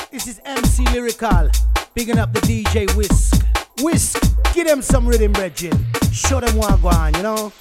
This 0.09 0.27
is 0.27 0.39
MC 0.45 0.85
Lyrical, 0.85 1.49
bigging 1.93 2.17
up 2.17 2.31
the 2.31 2.39
DJ 2.39 2.89
Whisk. 2.95 3.45
Whisk, 3.81 4.23
give 4.53 4.67
them 4.67 4.81
some 4.81 5.05
rhythm, 5.05 5.33
Reggie. 5.33 5.69
Show 6.13 6.39
them 6.39 6.55
what 6.55 6.81
go 6.81 6.87
on, 6.87 7.13
you 7.15 7.23
know. 7.23 7.51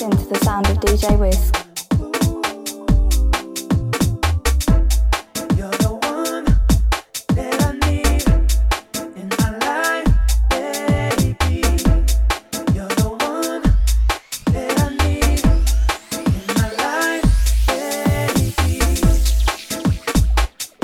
Into, 0.00 0.16
into, 0.16 0.22
into, 0.22 0.24
into 0.24 0.38
the 0.38 0.44
sound 0.44 0.66
of 0.66 0.78
DJ 0.78 1.18
Whisk. 1.18 1.56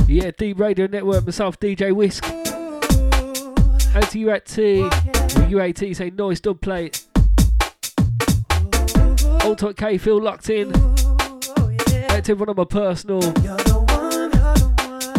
Yeah, 0.09 0.31
D3EP 0.31 0.59
Radio 0.59 0.87
Network, 0.89 1.25
myself, 1.25 1.59
DJ 1.59 1.95
Whisk. 1.95 2.25
Out 3.95 4.11
to 4.11 4.19
you 4.19 4.31
at 4.31 4.45
T. 4.45 4.83
With 4.83 5.51
UAT, 5.51 5.97
say 5.97 6.11
nice 6.11 6.41
dub 6.41 6.61
plate. 6.61 7.06
Top 9.55 9.77
K, 9.77 9.97
feel 9.97 10.21
locked 10.21 10.51
in. 10.51 10.73
To 10.73 12.33
everyone 12.33 12.49
on 12.49 12.57
my 12.57 12.65
personal. 12.65 13.21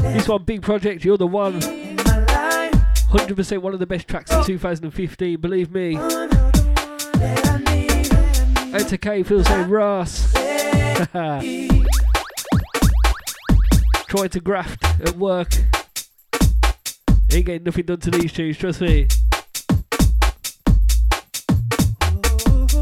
This 0.01 0.28
one, 0.28 0.43
big 0.43 0.61
project, 0.61 1.05
you're 1.05 1.17
the 1.17 1.25
one. 1.25 1.61
100% 1.61 3.57
one 3.59 3.73
of 3.73 3.80
the 3.80 3.86
best 3.86 4.07
tracks 4.07 4.30
of 4.32 4.45
2015, 4.45 5.39
believe 5.39 5.71
me. 5.71 5.95
Out 8.75 8.88
to 8.89 8.97
K, 8.99 9.23
feel 9.23 9.43
say 9.43 9.63
Ross. 9.63 10.34
Trying 14.09 14.30
to 14.30 14.39
graft 14.41 14.84
at 15.01 15.15
work. 15.15 15.53
Ain't 17.32 17.45
getting 17.45 17.63
nothing 17.63 17.86
done 17.86 17.99
to 18.01 18.11
these 18.11 18.34
tunes, 18.34 18.57
trust 18.57 18.82
me. 18.82 19.07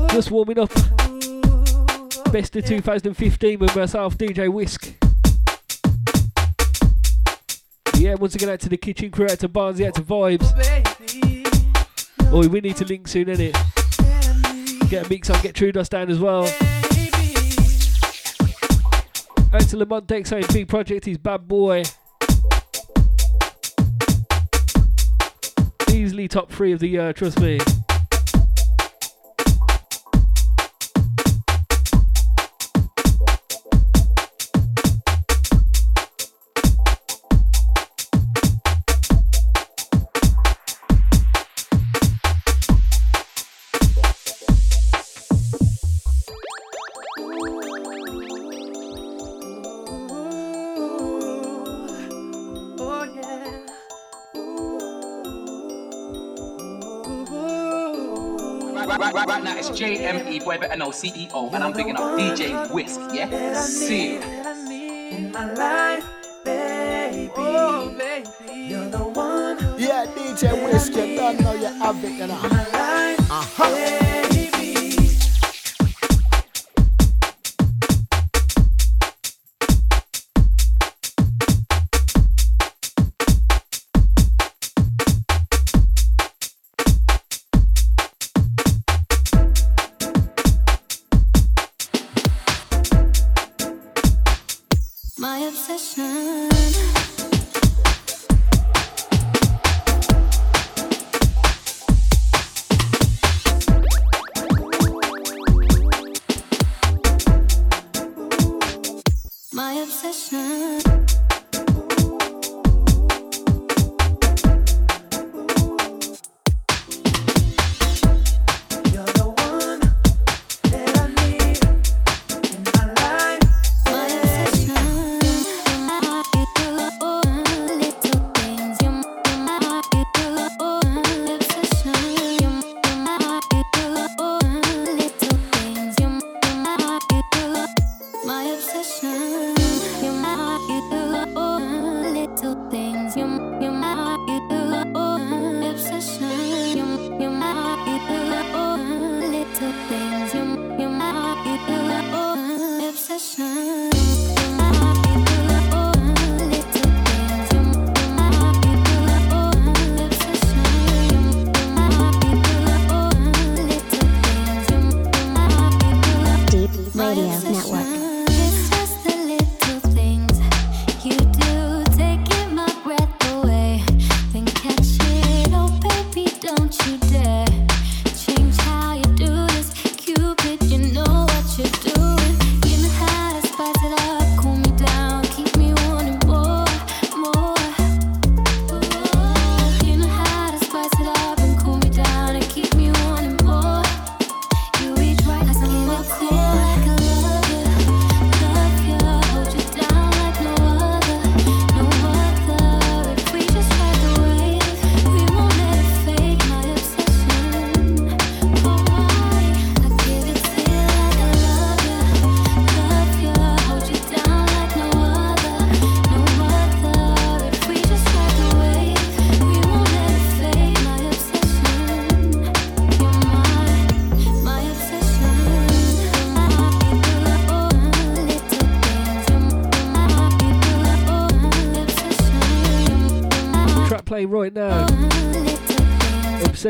Just 0.09 0.31
warming 0.31 0.59
up. 0.59 0.71
Best 2.35 2.53
of 2.57 2.65
2015 2.65 3.59
with 3.59 3.73
myself, 3.77 4.17
DJ 4.17 4.51
Whisk. 4.51 4.93
Yeah, 7.95 8.15
once 8.15 8.35
again 8.35 8.49
out 8.49 8.59
to 8.59 8.67
the 8.67 8.75
kitchen 8.75 9.09
crew, 9.09 9.27
out 9.31 9.39
to 9.39 9.47
Barnsley, 9.47 9.87
out 9.87 9.95
to 9.95 10.01
Vibes. 10.01 10.43
Oh, 12.33 12.45
we 12.45 12.59
need 12.59 12.75
to 12.75 12.83
link 12.83 13.07
soon, 13.07 13.27
innit? 13.27 13.53
Get 14.89 15.05
a 15.05 15.09
mix 15.09 15.29
on, 15.29 15.41
get 15.41 15.55
True 15.55 15.71
Dust 15.71 15.91
down 15.91 16.09
as 16.09 16.19
well. 16.19 16.43
Out 19.53 19.69
to 19.69 19.77
Lamont 19.77 20.05
Dex 20.05 20.29
saying 20.29 20.43
big 20.51 20.67
project, 20.67 21.05
he's 21.05 21.17
bad 21.17 21.47
boy. 21.47 21.83
Easily 25.89 26.27
top 26.27 26.51
three 26.51 26.73
of 26.73 26.79
the 26.79 26.89
year, 26.89 27.13
trust 27.13 27.39
me. 27.39 27.59
no 60.77 60.89
CEO, 60.89 61.53
and 61.53 61.63
I'm 61.63 61.73
thinking 61.73 61.95
of 61.95 62.19
DJ 62.19 62.69
Whisk, 62.71 62.99
yeah? 63.13 63.53
see. 63.61 64.17
In 64.17 65.31
my 65.31 65.53
life, 65.53 66.05
baby. 66.43 67.31
Oh, 67.35 67.93
baby. 67.97 68.29
You're 68.53 68.89
the 68.89 68.97
one. 68.97 69.57
Yeah, 69.77 70.05
DJ 70.15 70.51
Whisk, 70.65 70.95
you 70.95 71.15
don't 71.15 71.39
know 71.39 71.53
you 71.53 71.67
have 71.67 72.03
it, 72.03 72.11
you 72.11 72.27
know. 72.27 72.39
Uh 73.27 73.43
huh. 73.57 74.34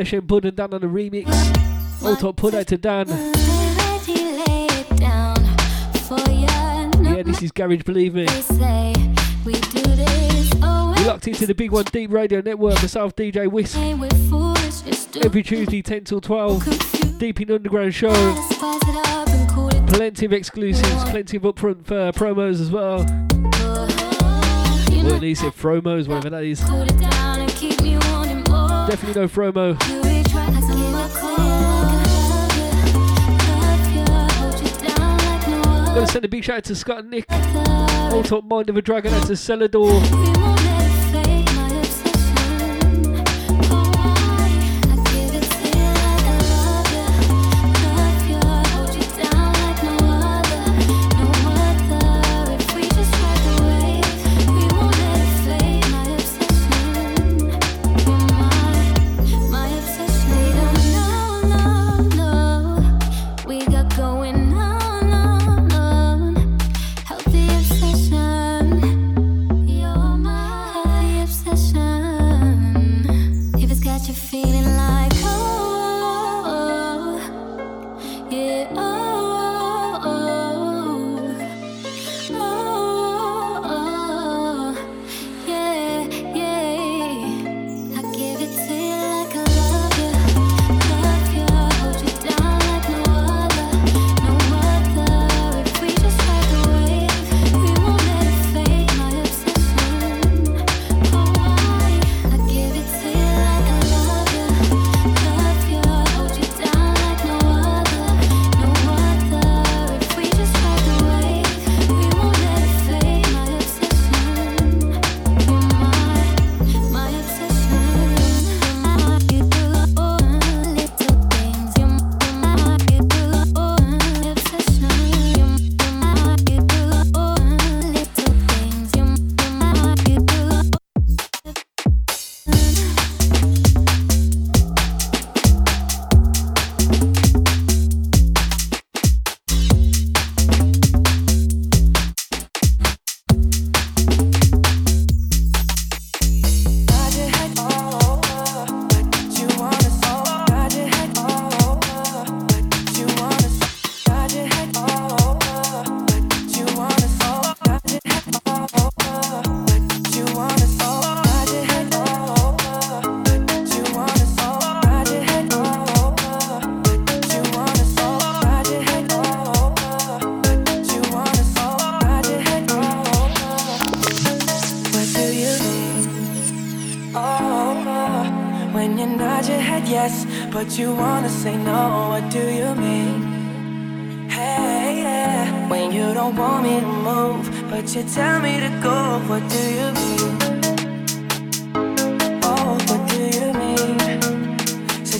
Put 0.06 0.28
Bud 0.28 0.46
and 0.46 0.60
on 0.60 0.70
the 0.70 0.88
remix. 0.88 1.26
Also 2.04 2.32
put 2.32 2.54
out 2.54 2.68
to 2.68 2.78
Dan. 2.78 3.08
Yeah, 7.04 7.24
this 7.24 7.42
is 7.42 7.52
Garage, 7.52 7.82
believe 7.82 8.14
me. 8.14 8.28
We 9.46 9.54
locked 11.06 11.28
into 11.28 11.48
the 11.48 11.56
Big 11.58 11.72
One 11.72 11.86
D3EP 11.86 12.12
Radio 12.12 12.42
Network, 12.42 12.76
myself, 12.76 13.16
DJ 13.16 13.50
Whisk. 13.50 13.76
Every 15.26 15.42
Tuesday, 15.42 15.82
10 15.82 16.04
till 16.04 16.22
12, 16.22 17.18
Deep 17.18 17.42
in 17.42 17.50
Underground 17.50 17.96
Show. 17.96 18.14
Plenty 19.88 20.28
of 20.28 20.34
exclusives, 20.34 21.04
plenty 21.06 21.38
of 21.38 21.44
upfront 21.44 21.92
uh, 21.92 22.12
promos 22.12 22.62
as 22.62 22.70
well. 22.70 23.02
Or 25.04 25.16
at 25.16 25.22
least 25.22 25.42
promos, 25.42 26.08
whatever 26.08 26.30
that 26.30 26.44
is. 26.44 26.62
Definitely 28.88 29.22
no 29.22 29.28
promo. 29.28 29.78
Gotta 35.96 36.08
send 36.08 36.26
a 36.26 36.28
big 36.28 36.44
shout 36.44 36.58
out 36.58 36.64
to 36.66 36.76
Scott 36.76 37.00
and 37.00 37.10
Nick. 37.10 37.26
All 37.32 38.22
top 38.22 38.44
mind 38.44 38.70
of 38.70 38.78
a 38.78 38.82
dragon 38.82 39.14
out 39.14 39.28
to 39.28 39.34
Celador. 39.34 40.55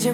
Hey, 0.06 0.12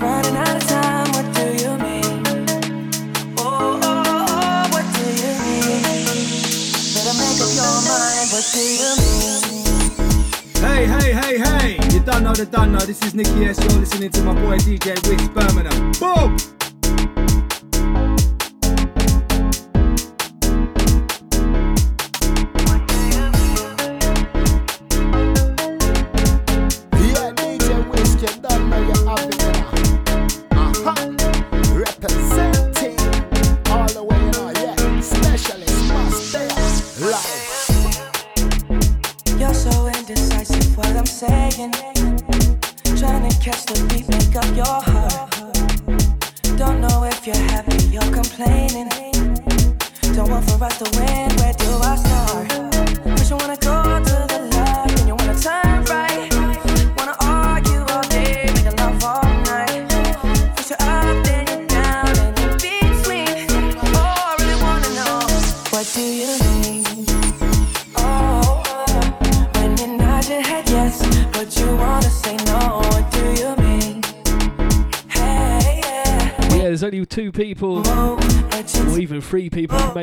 hey, 10.86 11.12
hey, 11.12 11.38
hey! 11.38 11.76
You 11.92 12.00
don't 12.00 12.24
know 12.24 12.32
the 12.32 12.48
done 12.50 12.72
know. 12.72 12.78
This 12.78 13.02
is 13.02 13.14
Nicky 13.14 13.44
S. 13.44 13.62
You're 13.62 13.80
listening 13.80 14.10
to 14.12 14.22
my 14.22 14.32
boy 14.32 14.56
DJ 14.56 14.96
Whisk 15.06 15.30
Birmingham. 15.34 15.92
Boom! 16.00 16.38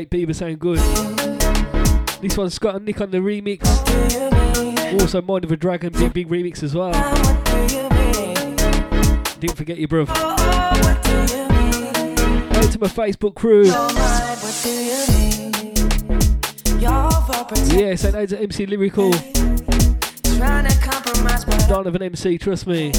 Bieber 0.09 0.33
sound 0.33 0.59
good. 0.59 0.79
This 2.19 2.35
one's 2.35 2.57
got 2.57 2.75
a 2.75 2.79
Nick 2.79 2.99
on 2.99 3.11
the 3.11 3.19
remix. 3.19 3.61
Also, 4.99 5.21
Mind 5.21 5.43
of 5.43 5.51
a 5.51 5.57
Dragon, 5.57 5.93
big, 5.93 6.13
big 6.13 6.29
remix 6.29 6.63
as 6.63 6.73
well. 6.73 6.93
Didn't 9.39 9.55
forget 9.55 9.77
you, 9.77 9.87
bruv. 9.87 10.09
Out 10.09 10.37
to 12.71 12.79
my 12.79 12.87
Facebook 12.87 13.35
crew. 13.35 13.65
Yeah, 17.77 17.93
send 17.95 18.15
out 18.15 18.29
to 18.29 18.41
MC 18.41 18.65
Lyrical. 18.65 19.11
Don't 21.67 21.85
have 21.85 21.95
an 21.95 22.01
MC, 22.01 22.39
trust 22.39 22.65
me. 22.65 22.91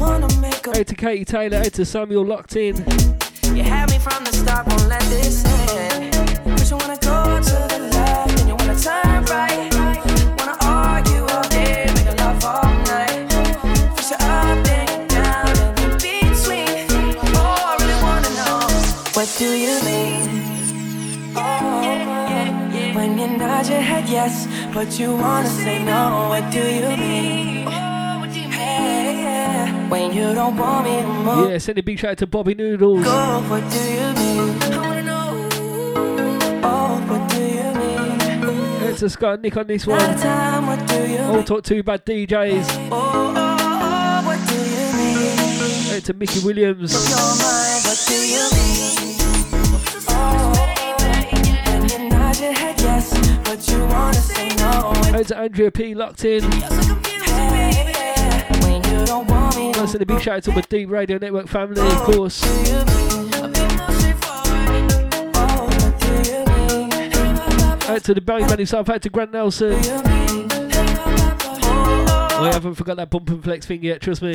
Out 0.00 0.86
to 0.86 0.94
Katie 0.96 1.24
Taylor, 1.24 1.58
out 1.58 1.72
to 1.74 1.84
Samuel 1.84 2.24
Locked 2.24 2.56
In. 2.56 2.76
You 3.54 3.62
had 3.62 3.88
me 3.90 3.98
from 3.98 4.24
the 4.24 4.32
start, 4.32 4.66
won't 4.66 4.88
let 4.88 5.02
this 5.02 5.44
end. 5.44 5.89
Yes, 24.20 24.46
but 24.74 24.98
you 24.98 25.14
wanna 25.16 25.48
say 25.48 25.82
no. 25.82 26.28
What 26.30 26.50
do 26.52 26.58
you 26.60 26.96
mean? 26.96 27.66
Hey, 28.50 29.22
yeah. 29.22 29.88
When 29.88 30.12
you 30.12 30.34
don't 30.34 30.56
want 30.56 30.84
me 30.86 30.96
to. 31.46 31.52
Yeah, 31.52 31.58
send 31.58 31.78
a 31.78 31.82
big 31.82 31.98
shout 31.98 32.12
out 32.12 32.18
to 32.18 32.26
Bobby 32.26 32.54
Noodles. 32.54 33.04
Go, 33.04 33.40
what 33.50 33.64
do 33.70 33.78
you 33.78 34.08
mean? 34.20 34.62
I 34.62 34.78
wanna 34.78 35.02
know. 35.02 35.48
Oh, 36.62 36.92
what 37.10 37.30
do 37.30 37.40
you 37.42 37.70
mean? 37.80 38.96
To 38.96 39.08
Scott 39.08 39.34
and 39.34 39.42
Nick 39.42 39.56
on 39.56 39.66
this 39.66 39.86
one. 39.86 39.98
time, 39.98 40.66
what 40.66 40.86
do 40.86 40.96
you 41.10 41.18
All 41.18 41.34
mean? 41.36 41.44
talk 41.44 41.64
two 41.64 41.82
bad 41.82 42.04
DJs. 42.04 42.66
Oh, 42.92 42.92
oh, 42.92 43.34
oh, 43.36 44.26
what 44.26 44.40
do 44.48 44.56
you 44.76 44.86
mean? 44.98 46.02
To 46.02 46.12
Mickey 46.14 46.40
Williams. 46.44 46.92
Wanna 53.90 54.14
say 54.14 54.48
no. 54.56 54.92
Out 55.18 55.26
to 55.26 55.36
Andrea 55.36 55.70
P. 55.70 55.94
Locked 55.94 56.24
in. 56.24 56.42
Hey, 56.50 57.92
yeah. 57.94 58.64
When 58.64 58.82
you 58.84 59.04
don't 59.04 59.26
want 59.26 59.56
me 59.56 59.72
to 59.72 59.80
Nice 59.80 59.94
and 59.94 60.02
a 60.02 60.06
big 60.06 60.20
shout 60.20 60.36
out 60.36 60.42
to 60.44 60.52
my 60.52 60.62
D3EP 60.62 60.90
Radio 60.90 61.18
Network 61.18 61.48
family, 61.48 61.80
of 61.80 61.96
course. 62.04 62.44
Out 67.90 68.04
to 68.04 68.14
the 68.14 68.20
Bang 68.20 68.46
Man 68.46 68.58
himself, 68.58 68.88
out 68.88 69.02
to 69.02 69.08
Grant 69.08 69.32
Nelson. 69.32 69.74
I 72.42 72.50
haven't 72.52 72.76
forgot 72.76 72.96
that 72.98 73.10
bump 73.10 73.28
and 73.30 73.42
flex 73.42 73.66
thing 73.66 73.82
yet, 73.82 74.00
trust 74.00 74.22
me. 74.22 74.34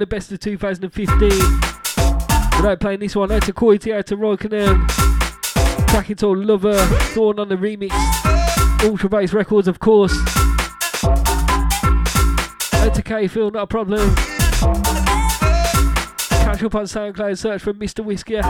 The 0.00 0.06
best 0.06 0.32
of 0.32 0.40
2015 0.40 1.28
without 2.56 2.80
playing 2.80 3.00
this 3.00 3.14
one. 3.14 3.30
Out 3.30 3.42
to 3.42 3.52
Coity, 3.52 3.94
out 3.94 4.06
to 4.06 4.16
Roy 4.16 4.36
it 6.10 6.22
all 6.22 6.36
Lover, 6.36 6.74
Dawn 7.14 7.38
on 7.38 7.48
the 7.50 7.56
remix. 7.56 7.92
Ultra 8.82 9.10
Bass 9.10 9.34
Records, 9.34 9.68
of 9.68 9.78
course. 9.78 10.14
Out 12.72 12.94
to 12.94 13.02
K 13.04 13.28
Phil, 13.28 13.50
not 13.50 13.64
a 13.64 13.66
problem. 13.66 14.14
Catch 16.30 16.62
up 16.62 16.74
on 16.74 16.84
SoundCloud, 16.84 17.36
search 17.36 17.62
for 17.62 17.74
Mr. 17.74 18.02
Whiskey. 18.02 18.40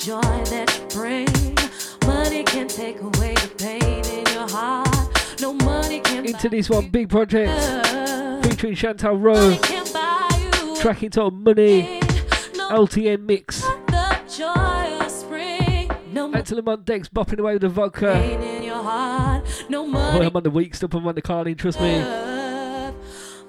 Joy 0.00 0.20
that 0.22 0.78
you 0.78 0.86
bring. 0.98 1.26
Money 2.06 2.42
can 2.42 2.66
take 2.68 3.00
away 3.02 3.34
the 3.34 3.52
pain 3.58 4.04
in 4.06 4.26
your 4.32 4.48
heart. 4.48 4.88
No 5.40 5.52
money 5.52 6.00
can 6.00 6.24
Into 6.24 6.48
this 6.48 6.70
one, 6.70 6.88
big 6.88 7.10
project 7.10 7.52
featuring 8.46 8.74
Chantal 8.74 9.16
Rowe. 9.16 9.56
Track 10.80 11.02
entitled 11.02 11.34
Money, 11.34 12.00
LTN 12.00 13.26
Mix. 13.26 13.60
the 13.60 14.18
joy 14.26 15.04
of 15.04 15.10
spring. 15.10 15.90
No 16.12 16.34
Out 16.34 16.46
to 16.46 16.54
the 16.54 16.62
Mondex, 16.62 17.10
bopping 17.10 17.38
away 17.38 17.52
with 17.52 17.62
the 17.62 17.68
vodka. 17.68 18.14
pain 18.14 18.40
in 18.40 18.62
your 18.62 18.82
heart. 18.82 19.44
No 19.68 19.86
oh, 19.86 19.92
Boy. 19.92 20.24
I'm 20.24 20.34
on 20.34 20.42
the 20.42 20.50
weak 20.50 20.74
stuff, 20.74 20.94
I'm 20.94 21.06
on 21.06 21.14
the 21.14 21.20
Carling, 21.20 21.56
trust 21.56 21.78
me. 21.78 22.00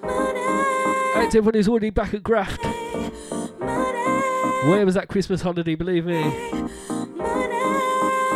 Out 0.04 1.30
to 1.30 1.38
everyone 1.38 1.54
who's 1.54 1.68
already 1.68 1.88
back 1.88 2.12
at 2.12 2.22
Graft. 2.22 2.60
Where 4.64 4.86
was 4.86 4.94
that 4.94 5.08
Christmas 5.08 5.40
holiday, 5.42 5.74
believe 5.74 6.06
me? 6.06 6.22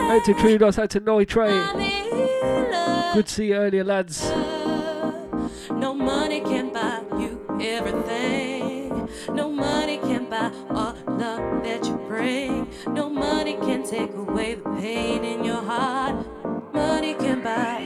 Out 0.08 0.24
to 0.24 0.34
Trudos, 0.34 0.76
out 0.76 0.90
to 0.90 1.00
Nitrate. 1.00 1.72
Good 3.14 3.26
to 3.26 3.32
see 3.32 3.46
you 3.48 3.54
earlier, 3.54 3.84
lads. 3.84 4.28
No 5.70 5.94
money 5.94 6.40
can 6.40 6.72
buy 6.72 7.02
you 7.16 7.40
everything. 7.60 9.08
No 9.28 9.48
money 9.48 9.98
can 9.98 10.28
buy 10.28 10.50
all 10.70 10.96
love 11.06 11.62
that 11.62 11.86
you 11.86 11.96
bring. 12.08 12.68
No 12.88 13.08
money 13.08 13.54
can 13.54 13.86
take 13.88 14.12
away 14.12 14.56
the 14.56 14.68
pain 14.80 15.24
in 15.24 15.44
your 15.44 15.62
heart. 15.62 16.26
Money 16.74 17.14
can 17.14 17.40
buy 17.40 17.85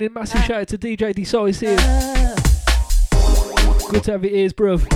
Sending 0.00 0.14
massive 0.14 0.40
shout 0.44 0.60
out 0.62 0.68
to 0.68 0.78
DJ 0.78 1.14
Decisive. 1.14 1.76
Good 3.90 4.04
to 4.04 4.12
have 4.12 4.24
your 4.24 4.32
ears, 4.32 4.54
bruv. 4.54 4.88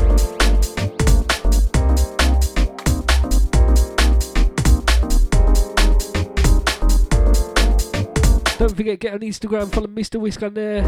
Don't 8.57 8.75
forget, 8.75 8.99
get 8.99 9.13
on 9.13 9.21
Instagram, 9.21 9.71
follow 9.71 9.89
Mr. 9.89 10.19
Whisk 10.19 10.43
on 10.43 10.55
there. 10.55 10.81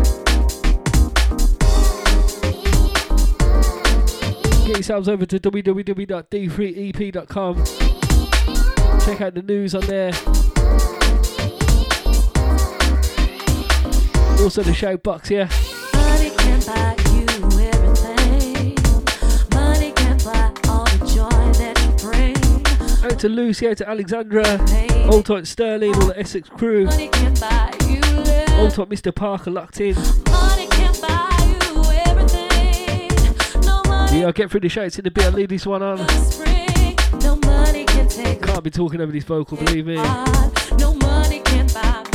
Get 4.67 4.77
yourselves 4.77 5.11
over 5.11 5.27
to 5.27 5.39
www.d3ep.com. 5.39 7.65
Check 9.05 9.21
out 9.21 9.35
the 9.35 9.43
news 9.43 9.75
on 9.75 9.85
there. 9.85 10.13
Also 14.47 14.63
the 14.63 14.73
shout 14.73 15.03
box, 15.03 15.29
yeah. 15.29 15.51
Money 15.93 16.31
can 16.31 16.61
buy 16.61 16.95
you 17.11 17.27
everything. 17.67 18.77
Money 19.53 19.91
can 19.91 20.17
buy 20.19 20.53
all 20.69 20.85
the 20.85 20.99
joy 21.13 21.53
that 21.59 21.77
you 21.83 21.91
bring. 22.09 23.05
Out 23.05 23.19
to 23.19 23.29
Lucy, 23.29 23.67
out 23.67 23.79
to 23.79 23.89
Alexandra, 23.89 24.45
Old 25.11 25.27
Tight 25.27 25.49
Sterling, 25.49 25.97
all 25.97 26.07
the 26.07 26.21
Essex 26.21 26.49
crew. 26.49 26.85
Money 26.85 27.09
can 27.09 27.35
buy 27.35 27.75
you 27.89 28.01
love. 28.01 28.61
Old 28.61 28.73
Tight 28.73 28.89
Mr. 28.89 29.13
Parker 29.13 29.51
locked 29.51 29.81
in. 29.81 29.97
Money 29.97 30.69
can 30.69 30.95
buy 31.01 31.57
you 31.67 31.83
everything. 32.07 33.11
No 33.63 33.83
money 33.87 34.21
Yeah, 34.21 34.27
I'll 34.27 34.33
get 34.33 34.49
through 34.49 34.61
the 34.61 34.69
shouts 34.69 34.97
in 34.97 35.09
a 35.09 35.11
bit. 35.11 35.25
I'll 35.25 35.33
leave 35.33 35.49
this 35.49 35.67
one 35.67 35.83
on. 35.83 36.09
spring. 36.09 36.97
No 37.21 37.35
can 37.35 38.07
take 38.07 38.43
Can't 38.43 38.63
be 38.63 38.71
talking 38.71 39.01
over 39.01 39.11
this 39.11 39.25
vocal, 39.25 39.57
believe 39.57 39.87
me. 39.87 39.97
No 40.79 40.95
money 40.95 41.41
can 41.41 41.67
buy 41.75 42.06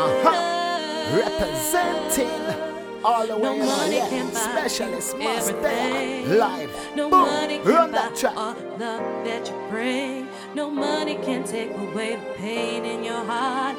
Uh-huh. 0.00 1.16
Representing 1.16 2.44
all 3.04 3.26
the 3.26 3.36
way, 3.36 3.56
you 3.56 3.62
know, 3.64 3.86
yeah. 3.90 4.30
Specialist 4.30 5.16
must 5.18 5.48
stay 5.48 6.24
live. 6.26 6.70
No 6.94 7.10
Boom, 7.10 7.20
money 7.22 7.58
run 7.60 7.86
can 7.86 7.92
that 7.92 8.12
buy 8.14 8.20
track. 8.20 8.36
all 8.36 8.54
love 8.78 9.24
that 9.24 9.48
you 9.48 9.56
bring. 9.70 10.28
No 10.54 10.70
money 10.70 11.16
can 11.16 11.42
take 11.44 11.70
away 11.70 12.16
the 12.16 12.34
pain 12.34 12.84
in 12.84 13.02
your 13.02 13.24
heart. 13.24 13.76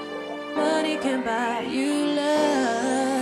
Money 0.56 0.98
can 0.98 1.24
buy 1.24 1.62
you 1.62 2.06
love. 2.16 3.19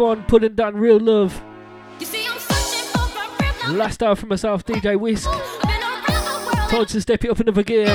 one, 0.00 0.24
putting 0.24 0.54
Down 0.54 0.76
Real 0.76 0.98
Love. 0.98 1.40
See, 2.00 2.26
real 2.26 3.76
Last 3.76 4.02
hour 4.02 4.16
for 4.16 4.26
myself, 4.26 4.64
DJ 4.64 4.98
Whisk. 4.98 5.30
Time 6.70 6.86
to 6.86 7.00
step 7.00 7.24
it 7.24 7.30
up 7.30 7.38
another 7.38 7.62
gear. 7.62 7.86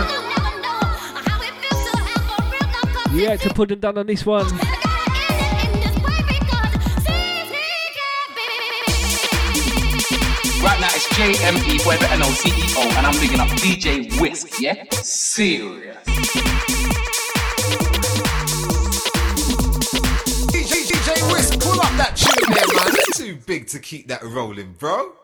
Yeah, 3.12 3.36
to 3.38 3.54
putting 3.54 3.80
Down 3.80 3.98
on 3.98 4.06
this 4.06 4.26
one. 4.26 4.46
Right 10.62 10.80
now 10.80 10.90
it's 10.94 11.08
JME, 11.10 11.82
Forever 11.82 12.06
NOCEO, 12.06 12.98
and 12.98 13.08
I'm 13.08 13.14
picking 13.16 13.40
up 13.40 13.48
DJ 13.50 14.20
Whisk, 14.22 14.60
yeah? 14.60 14.86
Serious. 14.92 15.98
Go. 24.80 25.16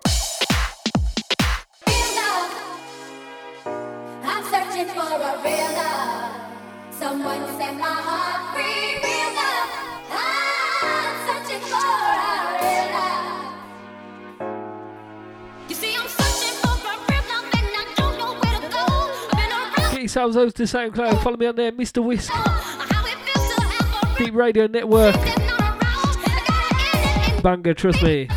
I've 12.14 12.60
been 12.60 12.92
around. 19.52 19.92
Get 19.92 20.00
yourselves 20.02 20.36
over 20.36 20.52
to 20.52 20.64
SoundCloud. 20.64 21.24
Follow 21.24 21.38
me 21.38 21.46
on 21.46 21.56
there, 21.56 21.72
Mr. 21.72 22.04
Whisk. 22.04 22.32
D3EP 24.22 24.36
Radio 24.36 24.68
Network. 24.68 25.16
Banger, 27.42 27.74
trust 27.74 28.04
me. 28.04 28.28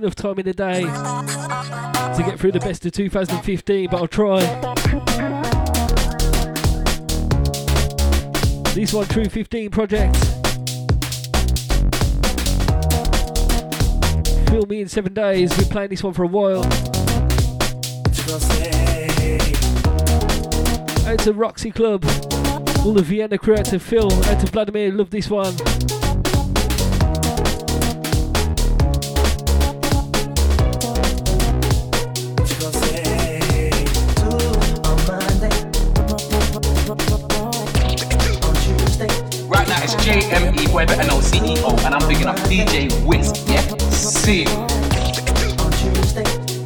Enough 0.00 0.14
time 0.14 0.38
in 0.38 0.46
the 0.46 0.54
day 0.54 0.80
to 0.80 2.22
get 2.24 2.40
through 2.40 2.52
the 2.52 2.60
best 2.60 2.86
of 2.86 2.92
2015, 2.92 3.90
but 3.90 3.98
I'll 3.98 4.08
try. 4.08 4.40
This 8.72 8.94
one, 8.94 9.06
True 9.08 9.26
15 9.26 9.70
Project. 9.70 10.16
Feel 14.48 14.64
me 14.64 14.80
in 14.80 14.88
seven 14.88 15.12
days. 15.12 15.50
We've 15.50 15.58
been 15.58 15.68
playing 15.68 15.90
this 15.90 16.02
one 16.02 16.14
for 16.14 16.22
a 16.22 16.28
while. 16.28 16.64
Out 21.06 21.18
to 21.18 21.34
Roxy 21.34 21.70
Club. 21.70 22.06
All 22.86 22.94
the 22.94 23.04
Vienna 23.04 23.36
crew 23.36 23.54
out 23.54 23.66
to 23.66 23.78
Phil, 23.78 24.10
out 24.10 24.40
to 24.40 24.46
Vladimir. 24.46 24.92
Love 24.92 25.10
this 25.10 25.28
one. 25.28 25.54
JME, 40.80 40.86
boy 40.86 40.86
better 40.86 41.08
know 41.08 41.20
CEO, 41.20 41.84
and 41.84 41.94
I'm 41.94 42.08
bigging 42.08 42.26
up 42.26 42.36
DJ 42.48 42.90
Whisk, 43.04 43.48
yeah? 43.48 43.60
Serious. 43.90 44.50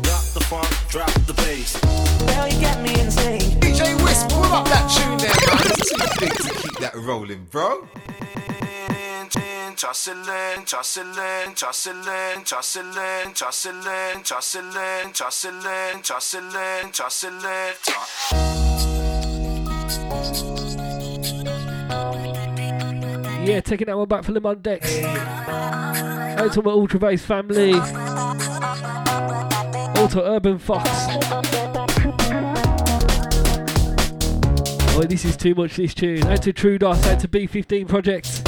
Drop 0.02 0.24
the 0.32 0.44
funk, 0.48 0.68
drop 0.88 1.12
the 1.26 1.34
bass. 1.34 1.80
Girl, 1.80 2.48
you 2.48 2.60
get 2.60 2.80
me 2.82 3.00
insane. 3.00 3.40
DJ 3.60 3.94
Whisk, 4.02 4.28
pull 4.28 4.44
up 4.44 4.66
that 4.66 4.88
tune 4.90 5.18
there, 5.18 5.34
man. 5.46 5.66
It's 5.66 5.90
too 5.90 6.06
big 6.20 6.32
to 6.32 6.62
keep 6.62 6.78
that 6.78 6.94
rolling, 6.94 7.46
bro. 7.50 7.88
Jocelyn, 9.76 10.64
Jocelyn, 10.64 11.54
Jocelyn, 11.54 12.44
Jocelyn, 12.44 13.34
Jocelyn, 13.34 14.22
Jocelyn, 14.22 15.12
Jocelyn, 15.12 16.02
Jocelyn, 16.02 16.92
Jocelyn. 16.92 17.74
Yeah, 23.44 23.60
taking 23.60 23.86
that 23.88 23.98
one 23.98 24.08
back 24.08 24.24
for 24.24 24.32
them 24.32 24.46
on 24.46 24.60
decks. 24.62 25.02
Out 25.04 26.52
to 26.54 26.62
my 26.62 26.70
Ultra 26.70 26.98
Bass 26.98 27.22
family. 27.24 27.74
Ultra 30.00 30.22
Urban 30.22 30.58
Fox. 30.58 30.88
Oh, 34.96 35.02
this 35.06 35.24
is 35.26 35.36
too 35.36 35.54
much, 35.54 35.76
this 35.76 35.92
tune. 35.92 36.26
Out 36.26 36.40
to 36.42 36.52
True 36.54 36.78
DOS, 36.78 37.06
out 37.06 37.20
to 37.20 37.28
B15 37.28 37.86
Project. 37.86 38.42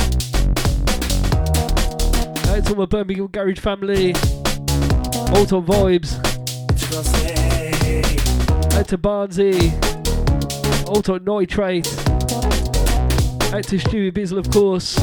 Out 2.48 2.64
to 2.64 2.74
my 2.74 2.86
Birmingham 2.86 3.26
Garage 3.26 3.58
family. 3.58 4.14
Ultra 5.34 5.60
Vibes. 5.60 6.16
Out 8.74 8.88
to 8.88 8.96
Barnsey. 8.96 9.72
Ultra 10.88 11.18
Nitrate. 11.18 12.05
Active 13.52 13.82
to 13.82 13.88
Stewie 13.88 14.12
Bizzle, 14.12 14.38
of 14.38 14.50
course. 14.50 14.98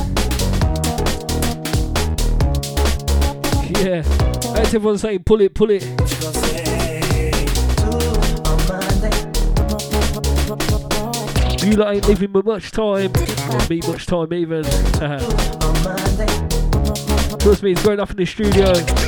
Yeah. 3.80 4.04
Out 4.58 4.74
everyone 4.74 4.98
saying, 4.98 5.24
pull 5.24 5.42
it, 5.42 5.54
pull 5.54 5.70
it. 5.72 5.84
You 11.64 11.78
like 11.78 11.96
ain't 11.96 12.08
leaving 12.10 12.34
me 12.34 12.42
much 12.44 12.72
time. 12.72 13.14
Not 13.14 13.70
me 13.70 13.82
much 13.88 14.06
time 14.06 14.34
even. 14.34 14.64
Trust 17.40 17.64
me, 17.64 17.70
he's 17.70 17.84
going 17.84 18.00
up 18.00 18.12
in 18.12 18.18
the 18.18 18.26
studio. 18.26 19.03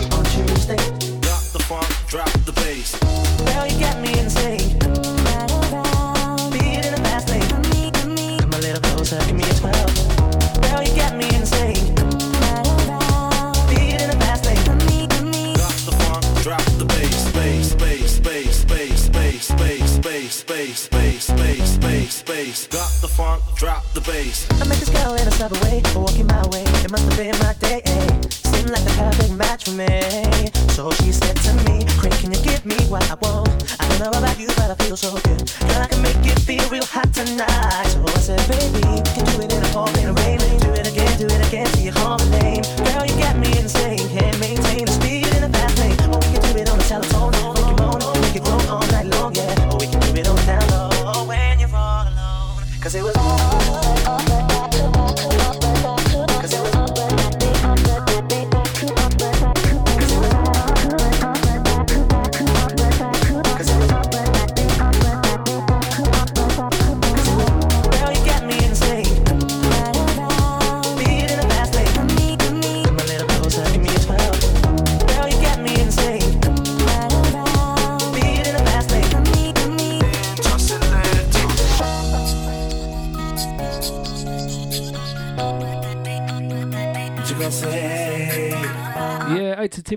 I 24.07 24.11
met 24.67 24.77
this 24.77 24.89
girl 24.89 25.15
in 25.15 25.27
a 25.27 25.31
subway, 25.31 25.81
walking 25.95 26.27
my 26.27 26.47
way. 26.49 26.61
It 26.85 26.91
must 26.91 27.05
have 27.05 27.17
been 27.17 27.35
my 27.39 27.53
day. 27.53 27.81
Eh? 27.85 28.21
Seemed 28.29 28.69
like 28.69 28.83
the 28.83 28.93
perfect 28.99 29.33
match 29.33 29.63
for 29.65 29.71
me. 29.71 30.51
So 30.69 30.91
she 30.91 31.11
said 31.11 31.35
to 31.37 31.53
me, 31.65 31.83
Craig, 31.97 32.13
can 32.13 32.31
you 32.31 32.39
give 32.43 32.63
me 32.67 32.75
what 32.85 33.01
I 33.09 33.15
want? 33.15 33.49
I 33.79 33.89
don't 33.89 33.99
know 33.99 34.19
about 34.19 34.37
you, 34.37 34.45
but 34.57 34.69
I 34.69 34.75
feel 34.75 34.95
so 34.95 35.11
good. 35.21 35.51
Girl, 35.59 35.81
I 35.81 35.87
can 35.87 36.03
make 36.03 36.17
it 36.21 36.37
feel 36.37 36.69
real 36.69 36.85
hot 36.85 37.11
tonight. 37.15 37.74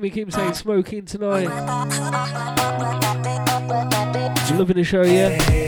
think 0.01 0.15
keep 0.15 0.33
saying 0.33 0.55
smoking 0.55 1.05
tonight. 1.05 1.49
Loving 4.57 4.77
the 4.77 4.85
show, 4.85 5.03
yeah? 5.03 5.68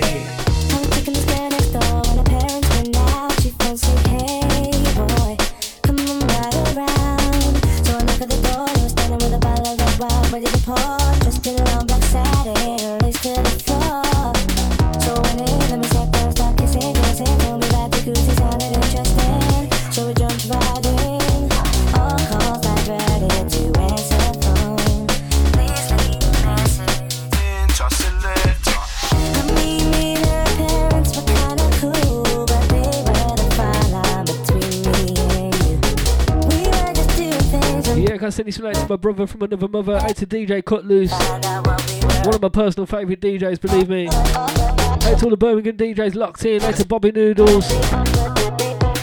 my 38.91 38.97
brother 38.97 39.25
from 39.25 39.43
another 39.43 39.69
mother. 39.69 40.01
It's 40.03 40.19
to 40.19 40.27
DJ 40.27 40.65
Cut 40.65 40.85
Loose. 40.85 41.13
One 41.13 42.35
of 42.35 42.43
my 42.43 42.49
personal 42.49 42.87
favourite 42.87 43.21
DJs, 43.21 43.61
believe 43.61 43.89
me. 43.89 44.09
It's 44.11 45.21
to 45.21 45.27
all 45.27 45.31
the 45.31 45.37
Birmingham 45.37 45.77
DJs 45.77 46.17
locked 46.17 46.45
in. 46.45 46.61
It's 46.61 46.79
to 46.79 46.85
Bobby 46.85 47.13
Noodles. 47.13 47.67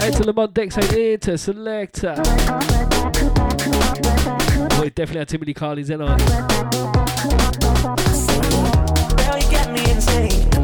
It's 0.03 0.17
to 0.17 0.25
Lamont 0.25 0.53
Dex. 0.53 0.77
Out 0.77 0.91
here 0.91 1.17
to 1.19 1.37
Selector. 1.37 2.15
Oh, 4.69 4.79
we 4.81 4.89
definitely 4.89 5.19
had 5.19 5.29
too 5.29 5.37
many 5.37 5.53
Carlys 5.53 5.89
in 5.89 6.01
on. 6.01 6.17
Girl, 9.15 9.37
you 9.37 9.49
get 9.49 9.71
me 9.71 9.89
insane. 9.89 10.56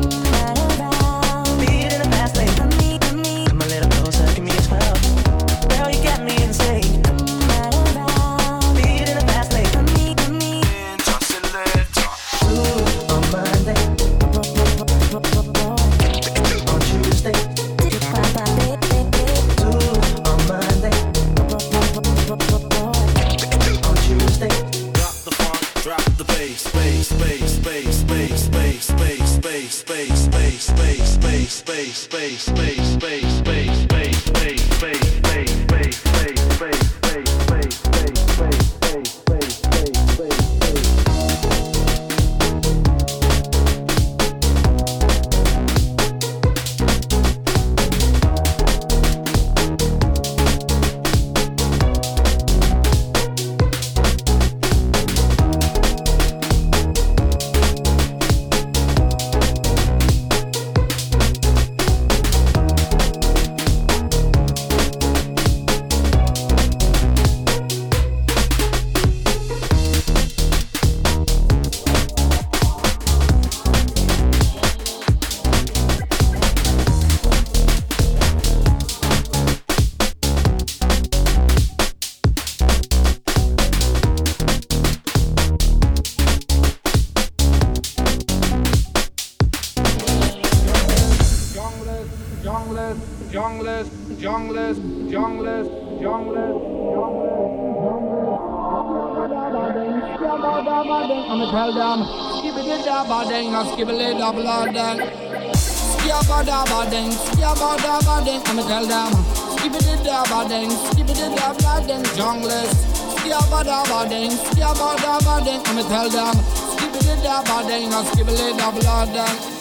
junglist. 112.15 112.77
Skibba 113.17 113.63
dabba 113.63 114.09
ding, 114.09 114.31
skibba 114.31 114.95
dabba 115.03 115.43
ding, 115.45 115.61
let 115.63 115.75
me 115.75 115.83
tell 115.83 116.09
them. 116.09 116.35
Skibbity 116.73 117.15
dabba 117.23 117.67
ding, 117.67 117.93
and 117.93 118.07
skibbity 118.07 118.53
dabba 118.57 119.05
ding. 119.13 119.52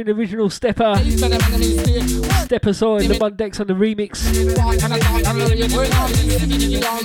Featuring 0.00 0.18
original 0.18 0.50
Stepper. 0.50 0.96
Stepper 2.44 2.72
sign 2.72 3.08
the 3.08 3.14
Mundex 3.14 3.60
on 3.60 3.66
the 3.66 3.74
remix. 3.74 4.24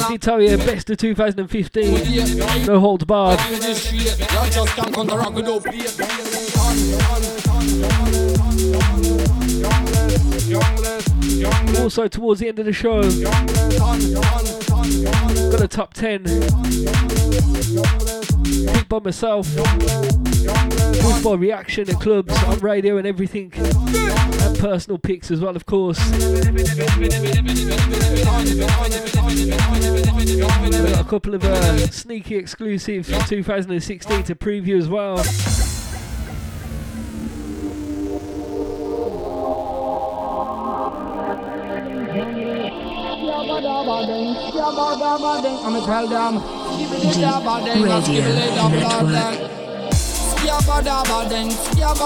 You 0.10 0.18
best 0.58 0.90
of 0.90 0.98
2015. 0.98 2.66
No 2.66 2.80
holds 2.80 3.04
barred. 3.06 3.40
Also 11.80 12.08
towards 12.08 12.40
the 12.40 12.48
end 12.48 12.60
of 12.60 12.66
the 12.66 12.74
show, 12.74 13.02
got 15.52 15.62
a 15.62 15.68
top 15.68 15.94
10. 15.94 16.24
Picked 18.74 18.90
by 18.90 19.00
myself. 19.00 20.35
By 21.24 21.34
reaction 21.34 21.90
at 21.90 22.00
clubs, 22.00 22.32
on 22.44 22.60
radio 22.60 22.98
and 22.98 23.08
everything. 23.08 23.52
And 23.56 24.58
personal 24.60 25.00
picks 25.00 25.32
as 25.32 25.42
well, 25.42 25.56
of 25.56 25.66
course. 25.66 25.98
We've 26.12 26.54
Got 30.72 31.02
a 31.02 31.06
couple 31.10 31.34
of 31.34 31.44
uh, 31.44 31.88
sneaky 31.88 32.36
exclusives 32.36 33.10
from 33.10 33.24
2016 33.26 34.24
to 34.24 34.36
preview 34.36 34.78
as 34.78 34.88
well. 34.88 35.24
Tell 45.86 46.08
them, 46.08 46.34
give 46.78 46.92
give 48.06 49.65
Skibba 50.46 50.78
dabba 50.86 51.26
ding, 51.30 51.50
skibba 51.50 52.06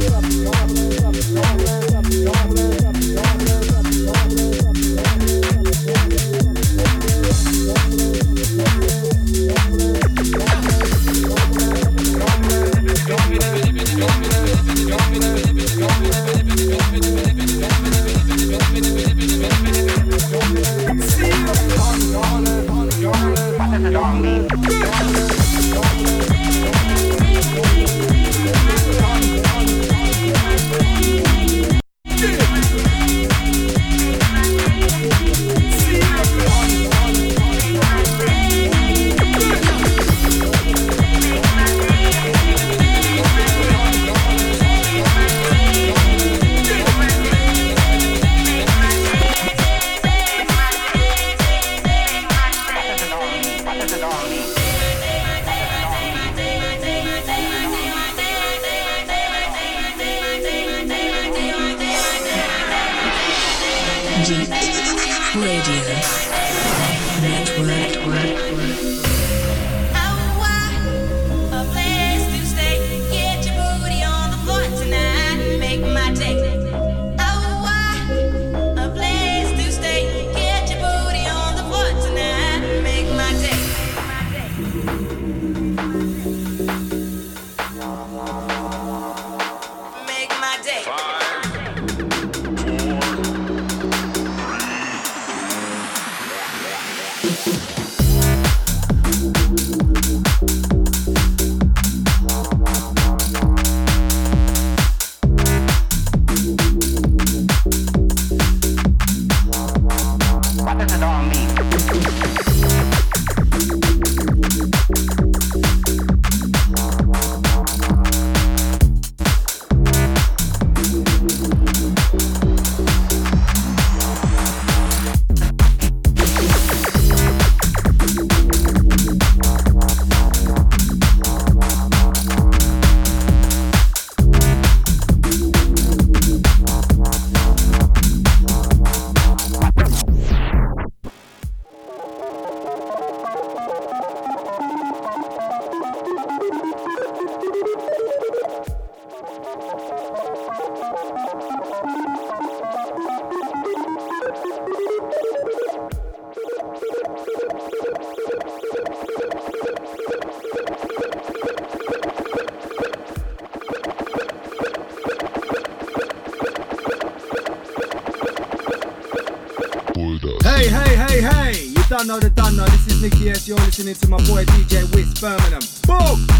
don't 172.01 172.07
know 172.07 172.19
the 172.19 172.29
done 172.31 172.57
know. 172.57 172.65
This 172.65 172.87
is 172.87 173.01
Nicky 173.01 173.29
S. 173.29 173.47
You're 173.47 173.57
listening 173.57 173.93
to 173.93 174.07
my 174.07 174.17
boy 174.25 174.43
DJ 174.45 174.91
Wiz 174.95 175.13
Birmingham. 175.19 175.61
Boom! 175.85 176.30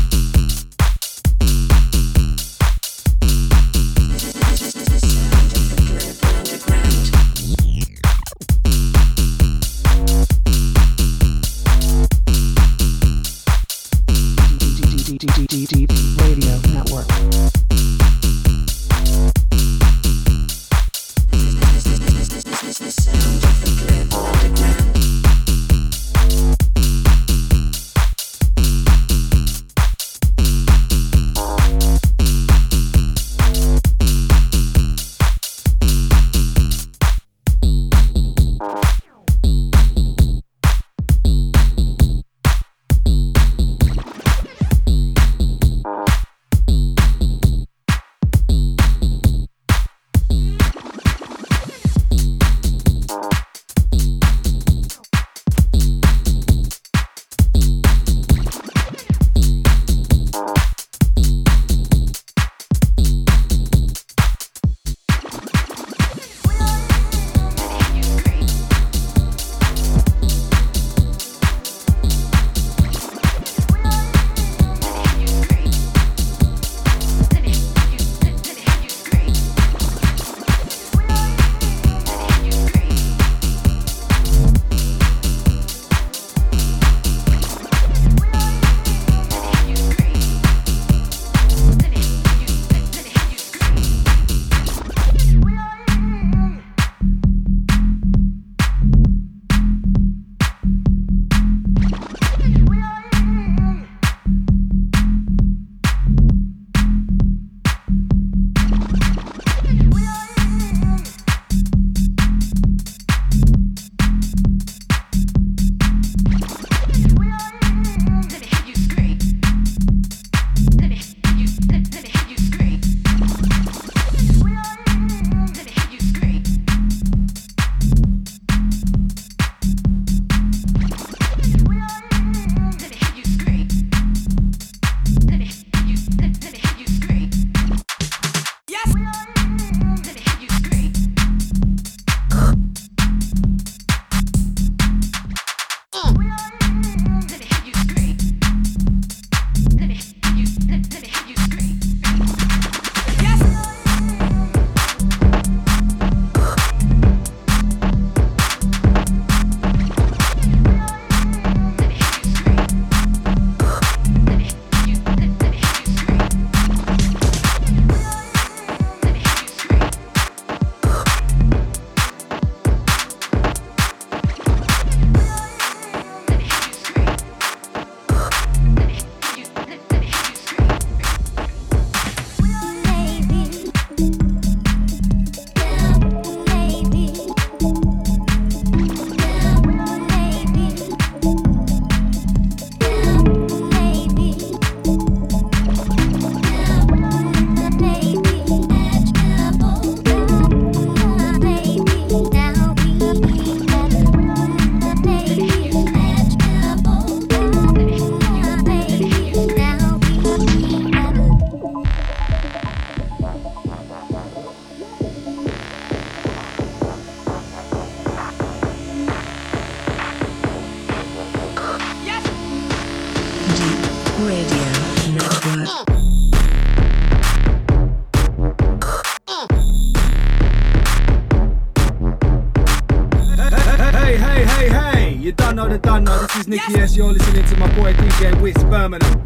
This 236.51 236.67
is 236.67 236.75
S. 236.75 236.95
You're 236.97 237.13
listening 237.13 237.45
to 237.45 237.55
my 237.55 237.73
boy 237.77 237.93
DJ 237.93 238.41
Wiz 238.41 238.61
Birmingham. 238.65 239.20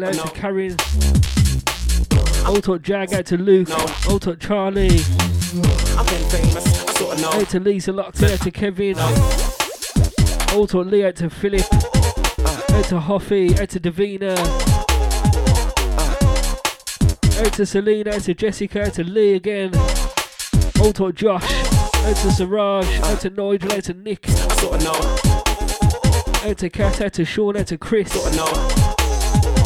Talk 0.00 0.18
out 0.18 0.34
to 0.34 0.40
Karen. 0.40 0.76
Old 2.46 2.82
Jag, 2.82 3.12
out 3.12 3.26
to 3.26 3.36
Luke. 3.36 3.68
Old 4.08 4.22
talk 4.22 4.40
Charlie. 4.40 4.86
I've 4.88 6.06
been 6.06 6.28
famous, 6.30 6.66
I 6.66 6.92
sorta 6.92 7.20
know. 7.20 7.32
Out 7.32 7.48
to 7.50 7.60
Lisa 7.60 7.92
Lockton, 7.92 8.32
out 8.32 8.40
to 8.40 8.50
Kevin. 8.50 8.96
Old 10.56 10.70
talk 10.70 10.86
Lee, 10.86 11.04
out 11.04 11.16
to 11.16 11.30
Philip. 11.30 11.66
Out 11.72 12.84
to 12.86 13.00
Hoffy, 13.00 13.58
out 13.58 13.68
to 13.70 13.80
Davina. 13.80 14.38
Out 17.44 17.52
to 17.54 17.66
Selena, 17.66 18.14
out 18.14 18.22
to 18.22 18.34
Jessica, 18.34 18.86
out 18.86 18.94
to 18.94 19.04
Lee 19.04 19.34
again. 19.34 19.72
Talk 20.94 21.14
Josh. 21.14 21.44
Out 22.04 22.16
to 22.16 22.32
Siraj, 22.32 22.86
out 23.02 23.20
to 23.20 23.30
Nigel, 23.30 23.72
out 23.72 23.84
to 23.84 23.94
Nick. 23.94 24.28
Out 26.44 26.58
to 26.58 26.68
Kat, 26.68 27.00
out 27.00 27.12
to 27.12 27.24
Sean, 27.24 27.56
out 27.56 27.68
to 27.68 27.78
Chris. 27.78 28.14
Out 28.16 28.81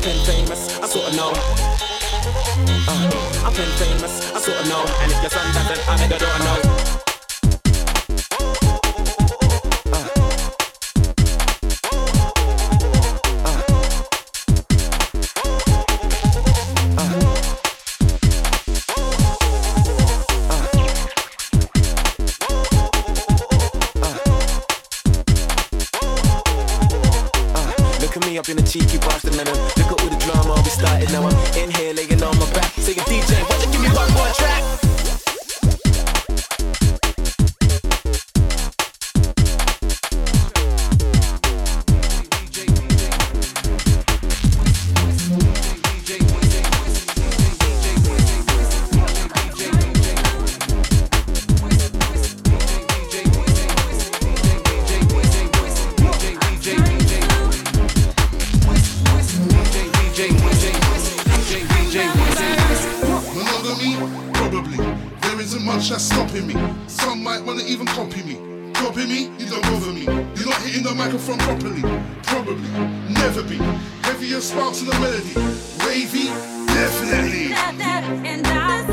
I've 0.00 0.06
been 0.06 0.24
famous, 0.24 0.78
I 0.80 0.86
sorta 0.86 1.14
know. 1.14 1.30
Uh, 2.88 3.10
I've 3.44 3.54
been 3.54 3.68
famous, 3.76 4.32
I 4.34 4.40
sorta 4.40 4.66
know. 4.66 4.82
And 5.02 5.12
if 5.12 5.20
your 5.20 5.28
son 5.28 5.52
doesn't 5.52 5.78
have 5.80 6.00
it, 6.00 6.10
you 6.10 6.18
don't 6.18 6.38
know. 6.42 6.86
Look 28.00 28.16
at 28.16 28.26
me 28.26 28.38
up 28.38 28.48
in 28.48 28.58
a 28.58 28.62
cheeky 28.62 28.98
bastard. 28.98 29.36
Look 29.36 29.89
started 30.70 31.10
now. 31.12 31.26
I'm 31.26 31.56
in 31.56 31.70
here 31.70 31.92
laying 31.92 32.22
on 32.22 32.38
my 32.38 32.50
back. 32.52 32.70
Saying, 32.78 32.98
DJ, 32.98 33.49
Probably. 64.60 64.84
There 65.22 65.40
isn't 65.40 65.64
much 65.64 65.88
that's 65.88 66.04
stopping 66.04 66.46
me. 66.46 66.54
Some 66.86 67.22
might 67.22 67.42
wanna 67.42 67.62
even 67.62 67.86
copy 67.86 68.22
me. 68.22 68.72
Copy 68.74 69.06
me? 69.06 69.30
You 69.38 69.46
don't 69.48 69.62
bother 69.62 69.92
me. 69.92 70.04
You're 70.04 70.50
not 70.50 70.60
hitting 70.62 70.82
the 70.82 70.94
microphone 70.94 71.38
properly. 71.38 71.80
Probably. 72.24 72.68
Never 73.08 73.42
be. 73.42 73.56
Heavier 74.02 74.40
sparks 74.42 74.82
in 74.82 74.88
the 74.88 74.98
melody. 75.00 75.34
Wavy? 75.86 76.28
Definitely. 76.66 77.52
And 77.52 78.46
I 78.46 78.89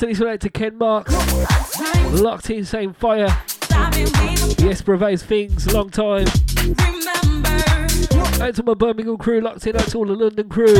This 0.00 0.18
one 0.18 0.28
out 0.28 0.40
to 0.40 0.50
Ken 0.50 0.76
Mark. 0.76 1.08
Locked 2.10 2.50
in, 2.50 2.64
same 2.64 2.92
fire. 2.92 3.28
Yes, 4.58 4.82
Brevet's 4.82 5.22
things, 5.22 5.72
long 5.72 5.88
time. 5.88 6.26
Out 8.40 8.54
to 8.56 8.62
my 8.64 8.74
Birmingham 8.74 9.16
crew, 9.18 9.40
locked 9.40 9.66
in, 9.68 9.76
out 9.76 9.86
to 9.88 9.98
all 9.98 10.06
the 10.06 10.14
London 10.14 10.48
crew. 10.48 10.76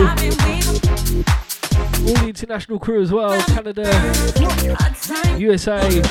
All 2.07 2.15
the 2.17 2.25
international 2.27 2.81
crew 2.81 3.03
as 3.03 3.13
well, 3.13 3.41
Canada, 3.43 3.85
USA. 5.39 6.03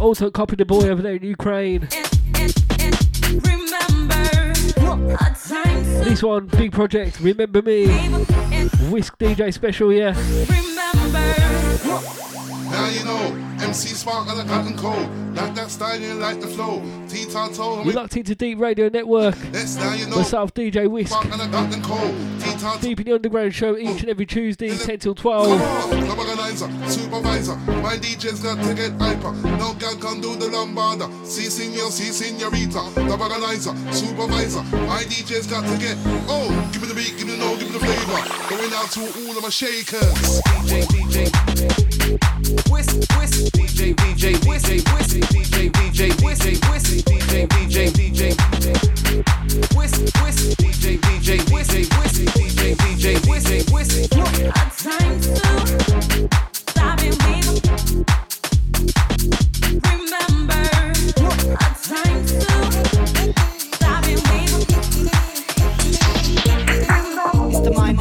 Also 0.00 0.28
copy 0.28 0.56
the 0.56 0.64
boy 0.64 0.88
over 0.88 1.02
there 1.02 1.14
in 1.14 1.22
Ukraine. 1.22 1.88
This 6.04 6.22
one, 6.22 6.46
big 6.46 6.72
project, 6.72 7.20
remember 7.20 7.62
me. 7.62 7.86
Whisk 8.90 9.16
DJ 9.18 9.54
special, 9.54 9.92
yeah. 9.92 10.14
Now 12.70 12.88
you 12.88 13.04
know, 13.04 13.49
MC 13.62 13.88
Spark 13.88 14.28
and 14.28 14.40
the 14.40 14.44
cotton 14.44 14.76
cold. 14.76 15.08
Like 15.36 15.54
that 15.54 15.70
style, 15.70 16.00
you 16.00 16.14
like 16.14 16.40
the 16.40 16.46
flow. 16.48 16.82
T-Tar 17.08 17.50
toe, 17.50 17.82
You're 17.84 17.94
locked 17.94 18.16
into 18.16 18.34
D3EP 18.34 18.58
Radio 18.58 18.88
Network. 18.88 19.36
Yes, 19.52 19.76
now 19.76 19.94
you 19.94 20.06
know. 20.06 20.16
Myself, 20.16 20.52
DJ 20.54 20.88
Whisk. 20.90 21.10
Spark 21.10 21.26
and 21.26 21.40
the 21.40 21.48
cotton 21.48 21.82
cold. 21.82 22.14
T-Tar 22.40 22.78
D3EP 22.78 22.98
in 22.98 23.04
the 23.04 23.14
Underground 23.14 23.54
show 23.54 23.76
each 23.76 24.00
and 24.00 24.08
every 24.08 24.26
Tuesday, 24.26 24.76
10 24.76 24.98
till 24.98 25.14
12. 25.14 25.60
Club 25.90 26.18
organizer, 26.18 26.68
supervisor. 26.88 27.56
My 27.82 27.96
DJ's 27.96 28.40
got 28.40 28.62
to 28.64 28.74
get 28.74 28.92
hyper. 28.92 29.32
No 29.58 29.74
girl 29.74 29.96
can 29.96 30.20
do 30.20 30.36
the 30.36 30.46
lambada. 30.46 31.08
Si 31.24 31.44
senor, 31.44 31.90
si 31.90 32.12
senorita. 32.12 32.80
Club 32.94 33.20
organizer, 33.20 33.74
supervisor. 33.92 34.62
My 34.86 35.02
DJ's 35.04 35.46
got 35.46 35.64
to 35.64 35.78
get. 35.78 35.96
Oh, 36.28 36.48
give 36.72 36.82
me 36.82 36.88
the 36.88 36.94
beat, 36.94 37.16
give 37.18 37.26
me 37.26 37.36
the 37.36 37.38
no, 37.38 37.56
give 37.56 37.68
me 37.70 37.78
the 37.78 37.84
flavor. 37.84 38.56
Going 38.56 38.72
out 38.74 38.90
to 38.92 39.00
all 39.28 39.36
of 39.36 39.42
my 39.42 39.48
shakers. 39.48 40.40
DJ, 40.66 40.82
DJ. 41.20 41.90
Whisk, 42.70 42.96
whisk, 43.18 43.49
DJ, 43.52 43.94
DJ, 43.94 44.34
DJ, 44.44 44.78
whisk, 44.92 45.14
DJ, 45.30 45.70
DJ, 45.70 46.10
DJ, 46.12 46.50
whisk, 46.70 46.90
DJ, 47.04 47.46
DJ, 47.48 47.76
DJ, 47.92 48.22
whisk, 49.76 49.98
whisk, 50.22 50.42
DJ, 50.58 50.84
DJ, 50.98 51.28
whisk, 51.52 51.72
whisk, 51.98 52.20
DJ, 52.36 52.60
DJ, 52.76 53.04
whisk, 53.28 53.72
whisk. 53.72 54.12
Hard 54.14 54.70
times 54.76 55.26
too. 55.26 56.28
Stopping 56.68 57.16
me. 57.24 57.36
Remember. 59.88 60.64
Hard 61.20 61.74
times 61.82 62.30
too. 62.32 62.64
Stopping 63.72 64.20
me. 64.28 64.40
It's 67.52 67.60
the 67.60 67.70
mind 67.74 67.98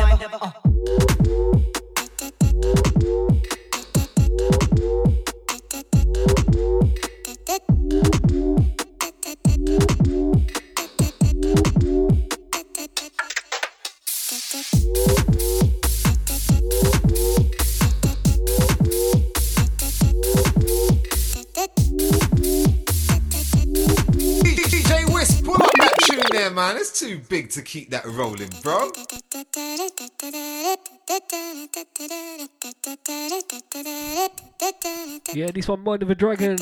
man. 26.60 26.76
It's 26.76 26.99
too 26.99 27.19
big 27.30 27.49
to 27.52 27.61
keep 27.61 27.90
that 27.91 28.06
rolling, 28.06 28.49
bro. 28.61 28.91
Yeah, 35.34 35.52
this 35.52 35.68
one, 35.69 35.81
Mind 35.81 36.03
of 36.03 36.10
a 36.10 36.15
Dragon. 36.15 36.57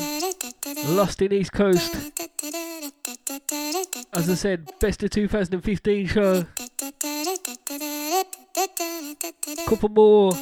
Lost 0.86 1.20
in 1.20 1.32
East 1.32 1.52
Coast. 1.52 2.12
As 4.14 4.30
I 4.30 4.34
said, 4.34 4.70
best 4.78 5.02
of 5.02 5.10
2015 5.10 6.06
show. 6.06 6.46
Couple 9.66 9.88
more. 9.88 10.32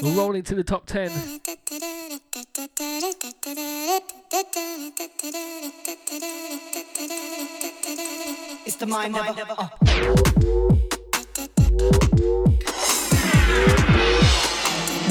We'll 0.00 0.14
roll 0.14 0.34
into 0.36 0.54
the 0.54 0.64
top 0.64 0.86
10. 0.86 1.39
The 8.80 8.86
mind 8.86 9.14
of 9.14 9.26
a. 9.26 9.60
Uh. 9.60 9.68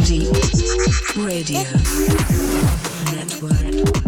D3EP 0.01 1.27
Radio 1.27 1.61
Network. 3.13 3.98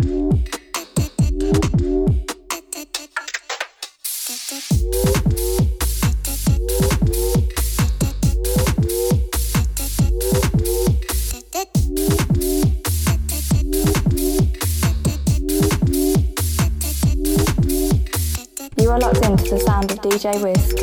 DJ 20.21 20.39
Whisk. 20.43 20.77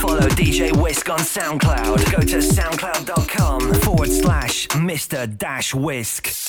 Follow 0.00 0.28
DJ 0.30 0.74
Whisk 0.74 1.10
on 1.10 1.18
SoundCloud. 1.18 2.10
Go 2.10 2.20
to 2.20 2.38
soundcloud.com 2.38 3.74
forward 3.74 4.08
slash 4.08 4.66
Mr. 4.68 5.36
Dash 5.36 5.74
Whisk. 5.74 6.43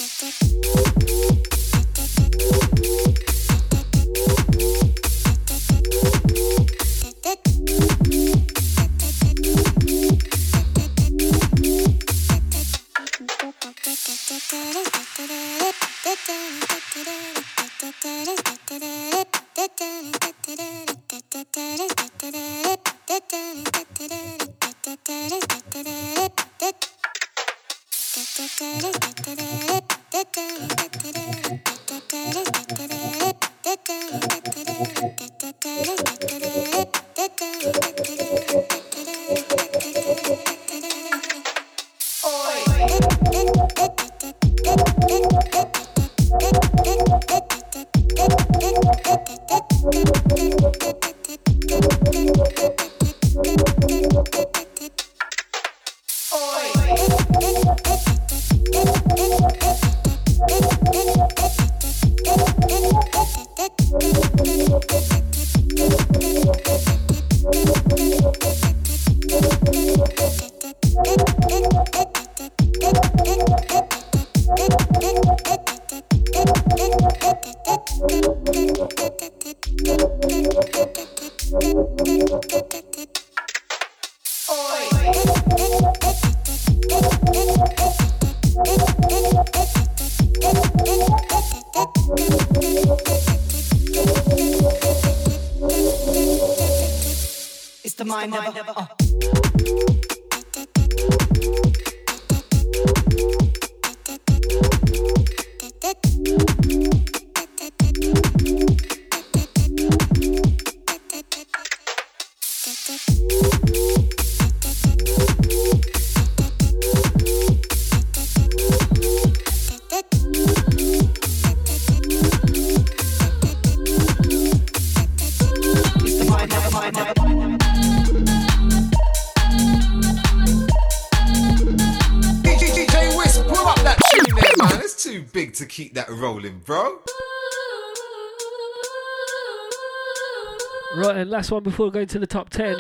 Right, 141.06 141.18
and 141.18 141.30
last 141.30 141.52
one 141.52 141.62
before 141.62 141.92
going 141.92 142.08
to 142.08 142.18
the 142.18 142.26
top 142.26 142.50
10. 142.50 142.78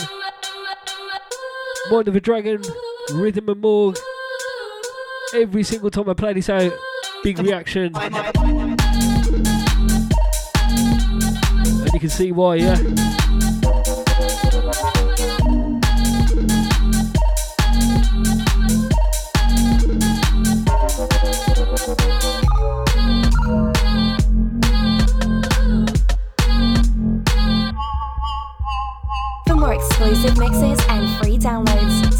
Mind 1.91 2.07
of 2.07 2.15
a 2.15 2.19
Dragon, 2.19 2.59
Rhythm 3.11 3.49
and 3.49 3.61
Morgue. 3.61 3.99
Every 5.35 5.61
single 5.61 5.91
time 5.91 6.09
I 6.09 6.15
play 6.15 6.33
this 6.33 6.49
out, 6.49 6.73
big 7.23 7.37
reaction. 7.37 7.95
And 7.95 8.81
you 11.93 11.99
can 11.99 12.09
see 12.09 12.31
why, 12.31 12.55
yeah? 12.55 13.14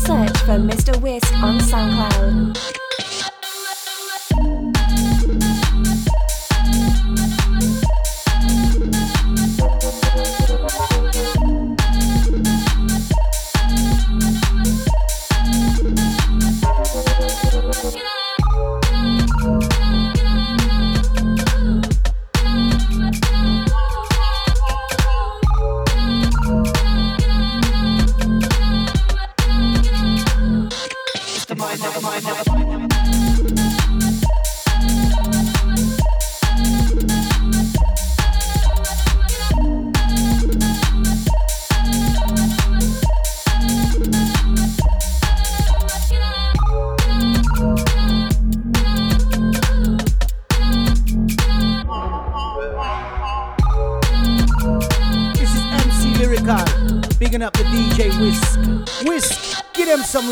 Search 0.05 0.37
for 0.45 0.59
Mr. 0.59 0.95
Whisk 1.01 1.33
on 1.41 1.59
SoundCloud. 1.59 2.84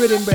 Rhythm, 0.08 0.24
Bridget. 0.24 0.33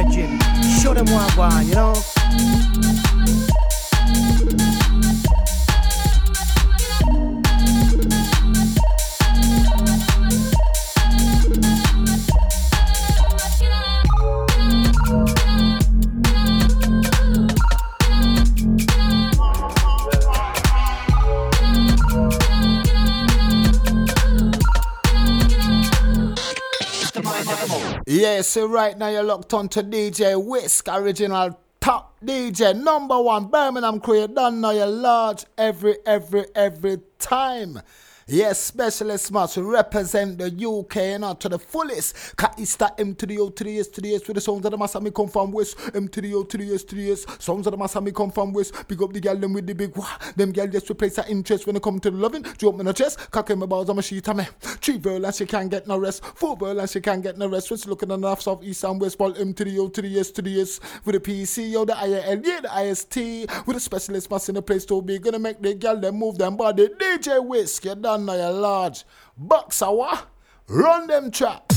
So 28.49 28.65
right 28.65 28.97
now 28.97 29.09
you're 29.09 29.21
locked 29.21 29.53
on 29.53 29.69
to 29.69 29.83
DJ 29.83 30.43
Whisk, 30.43 30.87
original 30.89 31.59
top 31.79 32.19
DJ, 32.19 32.75
number 32.75 33.21
one 33.21 33.45
Birmingham 33.45 33.99
crew. 33.99 34.21
You 34.21 34.27
don't 34.27 34.59
know 34.59 34.71
you're 34.71 34.87
large 34.87 35.45
every, 35.55 35.97
every, 36.03 36.45
every 36.55 36.97
time. 37.19 37.79
Yes, 38.31 38.59
specialist 38.59 39.31
must 39.31 39.57
represent 39.57 40.37
the 40.37 40.45
UK 40.45 40.95
you 40.97 41.17
know, 41.17 41.33
to 41.33 41.49
the 41.49 41.57
fullest. 41.57 42.35
Cause 42.35 42.53
it's 42.59 42.75
that 42.75 42.99
M 42.99 43.15
to 43.15 43.25
the 43.25 43.39
O 43.39 43.49
to 43.49 43.63
the 43.63 43.79
S 43.79 43.87
to 43.87 44.01
the 44.01 44.13
S 44.13 44.27
with 44.27 44.35
the 44.35 44.41
songs 44.41 44.61
that 44.61 44.69
the 44.69 44.77
mass 44.77 44.93
me 45.01 45.09
come 45.09 45.27
from 45.27 45.51
West. 45.51 45.75
M 45.95 46.07
to 46.09 46.21
the 46.21 46.35
O 46.35 46.43
to 46.43 46.57
the 46.57 46.75
S 46.75 46.83
to 46.83 46.95
the 46.95 47.11
S. 47.11 47.25
Songs 47.39 47.65
that 47.65 47.71
the 47.71 47.77
mass 47.77 47.95
me 47.99 48.11
come 48.11 48.29
from 48.29 48.53
West. 48.53 48.87
Pick 48.87 49.01
up 49.01 49.11
the 49.13 49.19
girl 49.19 49.35
them 49.35 49.53
with 49.53 49.65
the 49.65 49.73
big 49.73 49.97
wah. 49.97 50.15
Them 50.35 50.51
girl 50.51 50.67
just 50.67 50.91
replace 50.91 51.15
her 51.15 51.25
interest 51.27 51.65
when 51.65 51.75
it 51.75 51.81
come 51.81 51.99
to 51.99 52.11
the 52.11 52.17
loving. 52.17 52.45
Jump 52.59 52.79
in 52.79 52.85
the 52.85 52.93
chest, 52.93 53.31
cock 53.31 53.49
in 53.49 53.57
my 53.57 53.65
balls 53.65 53.91
my 53.91 54.01
sheet, 54.01 54.27
me. 54.35 54.45
Three 54.61 54.99
girl 54.99 55.25
and 55.25 55.33
she 55.33 55.47
can't 55.47 55.71
get 55.71 55.87
no 55.87 55.97
rest. 55.97 56.23
Four 56.23 56.55
girl 56.55 56.79
and 56.79 56.87
she 56.87 57.01
can't 57.01 57.23
get 57.23 57.35
no 57.35 57.47
rest. 57.47 57.71
What's 57.71 57.87
looking 57.87 58.11
on 58.11 58.21
the 58.21 58.27
north, 58.27 58.43
south, 58.43 58.63
east, 58.63 58.83
and 58.83 59.01
west. 59.01 59.17
Ball 59.17 59.35
M 59.37 59.55
to 59.55 59.63
the 59.63 59.79
O 59.79 59.87
to 59.87 60.01
the 60.03 60.19
S 60.19 60.29
to 60.31 60.43
the 60.43 60.61
S. 60.61 60.79
With 61.03 61.15
the 61.15 61.19
PC, 61.19 61.71
yo, 61.71 61.83
the 61.83 61.93
IL, 61.93 62.45
yeah, 62.45 62.61
the 62.61 62.89
IST. 62.89 63.15
With 63.65 63.75
the 63.75 63.79
specialist 63.79 64.29
mass 64.29 64.49
in 64.49 64.55
the 64.55 64.61
place 64.61 64.85
to 64.85 65.01
be. 65.01 65.17
Gonna 65.17 65.39
make 65.39 65.59
the 65.63 65.73
girl 65.73 65.97
them 65.97 66.15
move 66.15 66.37
them 66.37 66.57
body. 66.57 66.89
DJ 66.89 67.43
Whisk, 67.43 67.85
you 67.85 67.95
done 67.95 68.18
know 68.25 68.35
you're 68.35 68.51
large. 68.51 69.03
Hour, 69.81 70.19
run 70.67 71.07
them 71.07 71.31
trap. 71.31 71.71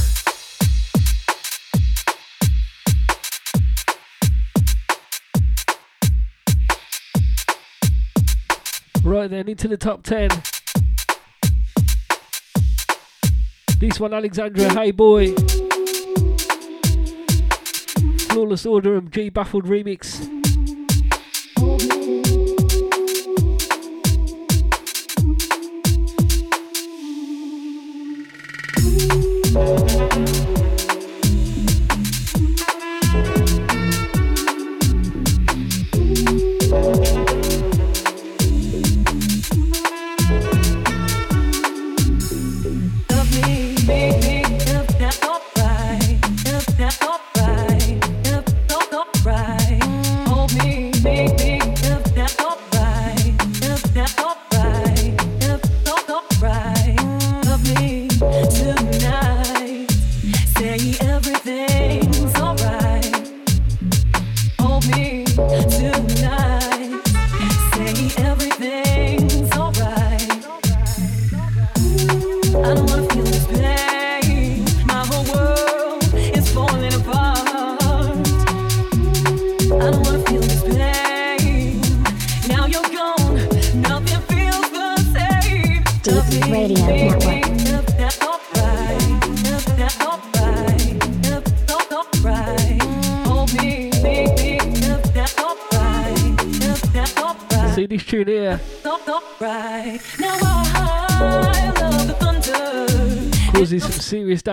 Right 9.04 9.28
then, 9.28 9.48
into 9.48 9.68
the 9.68 9.76
top 9.76 10.02
10. 10.04 10.30
This 13.78 13.98
one, 13.98 14.14
Alexandra, 14.14 14.68
hey 14.72 14.92
boy. 14.92 15.34
Flawless 18.28 18.64
Order 18.64 18.96
and 18.96 19.12
G 19.12 19.28
Baffled 19.28 19.66
remix. 19.66 20.41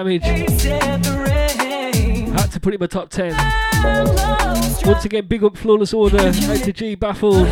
Rain. 0.05 0.21
Had 2.31 2.51
to 2.51 2.59
put 2.59 2.73
it 2.73 2.75
in 2.75 2.79
my 2.79 2.87
top 2.87 3.09
10. 3.09 3.33
Once 4.85 5.05
again, 5.05 5.25
big 5.27 5.43
up 5.43 5.57
Flawless 5.57 5.93
Order. 5.93 6.19
Out 6.19 6.33
to 6.33 6.73
G 6.73 6.95
Baffled. 6.95 7.47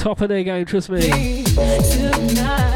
Top 0.00 0.20
of 0.20 0.28
their 0.28 0.42
game, 0.44 0.64
trust 0.64 0.90
me. 0.90 1.42
tonight. 1.44 2.66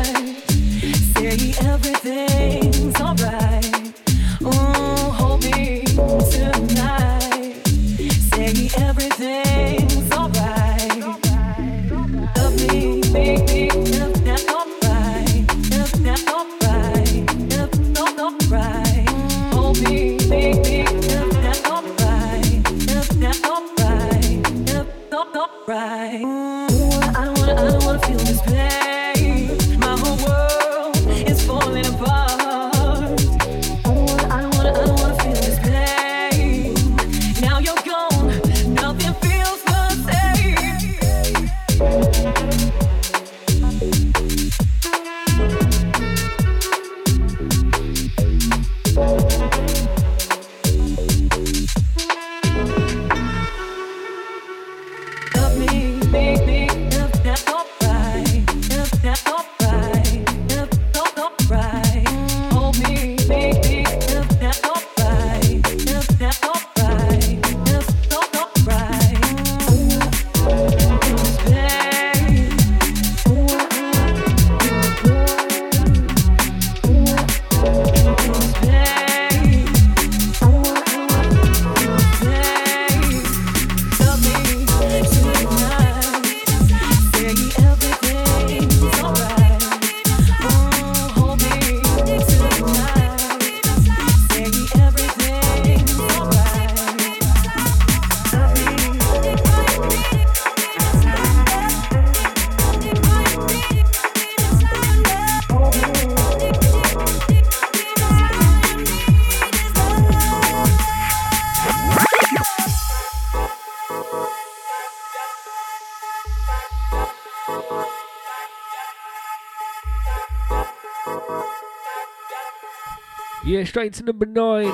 Straight 123.71 123.93
to 123.93 124.03
number 124.03 124.27
nine. 124.27 124.73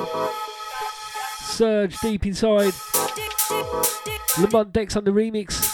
Surge 1.41 1.99
deep 1.99 2.25
inside. 2.25 2.73
Lamont 4.39 4.73
Dex 4.73 4.95
on 4.95 5.03
the 5.03 5.11
remix. 5.11 5.71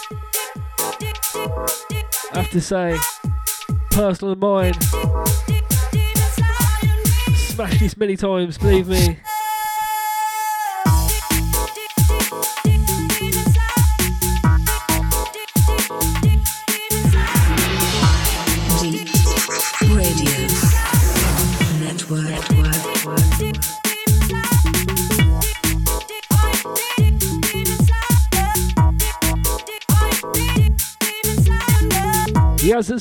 I 2.33 2.41
have 2.41 2.49
to 2.49 2.59
say, 2.59 2.99
personal 3.91 4.33
of 4.33 4.39
mine. 4.39 4.73
Smashed 7.33 7.79
this 7.79 7.95
many 7.95 8.17
times, 8.17 8.57
believe 8.57 8.89
me. 8.89 9.17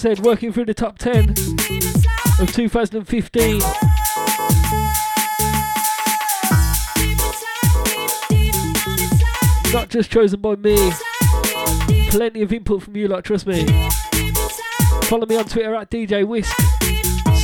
Working 0.05 0.53
through 0.53 0.65
the 0.65 0.75
top 0.75 0.99
10 0.99 1.31
of 2.41 2.53
2015. 2.53 3.59
Not 9.73 9.89
just 9.91 10.11
chosen 10.11 10.41
by 10.41 10.57
me, 10.57 10.91
plenty 12.11 12.43
of 12.43 12.53
input 12.53 12.83
from 12.83 12.97
you, 12.97 13.07
like, 13.07 13.23
trust 13.23 13.47
me. 13.47 13.65
Follow 15.05 15.25
me 15.25 15.37
on 15.37 15.45
Twitter 15.45 15.77
at 15.77 15.89
DJ 15.89 16.27
Whisk, 16.27 16.53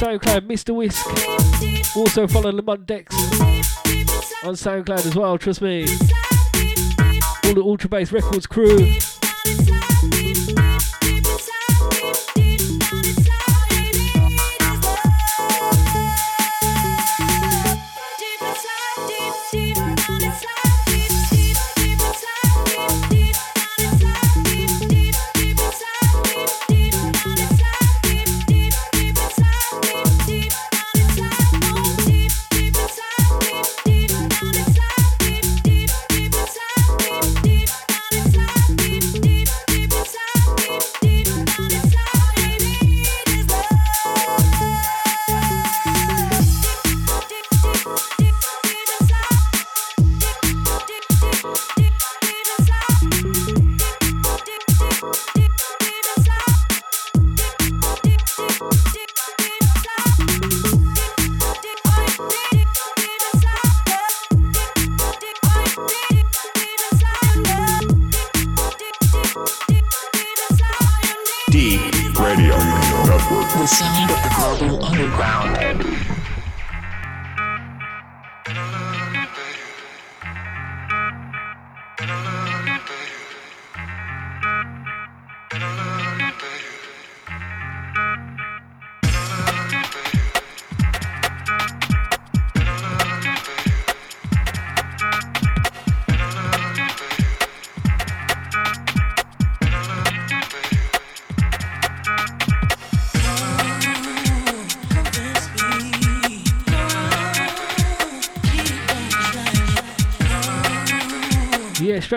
SoundCloud 0.00 0.48
Mr. 0.48 0.74
Whisk. 0.74 1.06
Also 1.96 2.26
follow 2.26 2.50
Lamont 2.50 2.84
Dex 2.86 3.14
on 4.42 4.54
SoundCloud 4.54 5.06
as 5.06 5.14
well, 5.14 5.38
trust 5.38 5.62
me. 5.62 5.82
All 7.44 7.54
the 7.54 7.62
Ultra 7.62 7.88
Bass 7.88 8.10
Records 8.10 8.48
crew. 8.48 8.96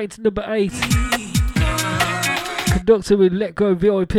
Straight 0.01 0.11
to 0.11 0.21
number 0.21 0.43
eight. 0.47 0.71
Conductor 2.71 3.17
with 3.17 3.33
Let 3.33 3.53
Go 3.53 3.75
VIP. 3.75 4.13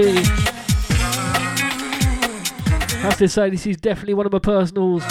Have 3.00 3.16
to 3.18 3.28
say, 3.28 3.50
this 3.50 3.66
is 3.66 3.78
definitely 3.78 4.14
one 4.14 4.26
of 4.26 4.32
my 4.32 4.38
personals. 4.38 5.02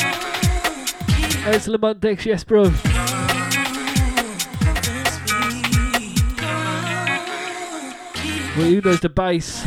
It's 1.43 1.68
Lamont 1.68 1.99
Dex, 1.99 2.26
yes, 2.26 2.45
bro. 2.45 2.64
Well, 8.53 8.69
who 8.69 8.81
knows 8.81 9.02
the 9.02 9.11
bass? 9.14 9.65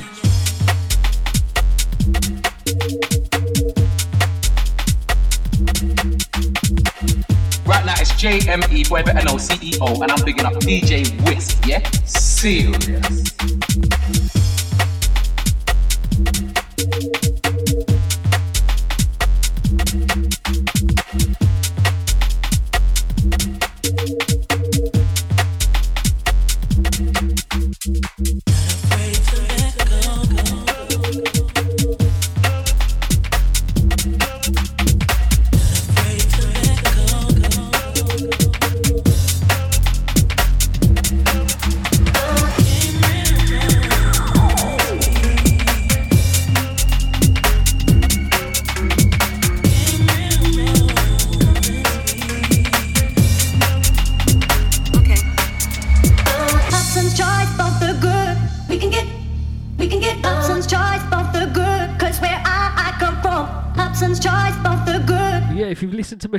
JME, 8.25 8.89
better 9.05 9.23
know 9.27 9.35
CEO, 9.35 10.01
and 10.01 10.11
I'm 10.11 10.25
bigging 10.25 10.47
up 10.47 10.55
DJ 10.55 11.05
Whisk, 11.27 11.67
yeah? 11.67 11.87
Serious. 12.07 13.34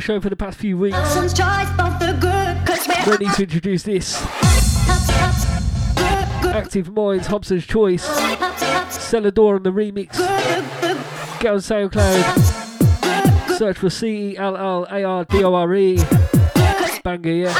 Show 0.05 0.21
for 0.21 0.29
the 0.29 0.35
past 0.35 0.59
few 0.59 0.77
weeks, 0.77 1.15
choice, 1.15 1.33
both 1.77 1.97
the 1.97 2.15
good. 2.21 2.67
Cause 2.67 2.87
where 2.87 3.03
ready 3.07 3.25
to 3.25 3.41
introduce 3.41 3.81
this. 3.81 4.23
Active 6.45 6.93
Minds, 6.93 7.25
Hobson's 7.25 7.65
Choice. 7.65 8.05
Cellardore 8.91 9.55
on 9.55 9.63
the 9.63 9.71
remix. 9.71 10.15
Get 11.39 11.53
on 11.53 11.57
SoundCloud. 11.57 13.57
Search 13.57 13.79
for 13.79 13.89
C 13.89 14.33
E 14.33 14.37
L 14.37 14.55
L 14.55 14.85
A 14.91 15.03
R 15.03 15.25
D 15.25 15.43
O 15.43 15.55
R 15.55 15.73
E. 15.73 15.97
Banger, 17.03 17.31
yeah. 17.31 17.51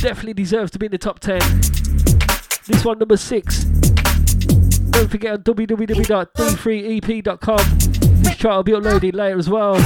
Definitely 0.00 0.34
deserves 0.34 0.70
to 0.70 0.78
be 0.78 0.86
in 0.86 0.92
the 0.92 0.98
top 0.98 1.18
10. 1.18 1.40
This 2.68 2.84
one, 2.84 3.00
number 3.00 3.16
6. 3.16 3.87
Don't 4.98 5.08
forget 5.08 5.32
on 5.34 5.42
www.d3ep.com. 5.44 7.58
This 8.20 8.36
chart 8.36 8.56
will 8.56 8.64
be 8.64 8.72
uploaded 8.72 9.14
later 9.14 9.38
as 9.38 9.48
well. 9.48 9.76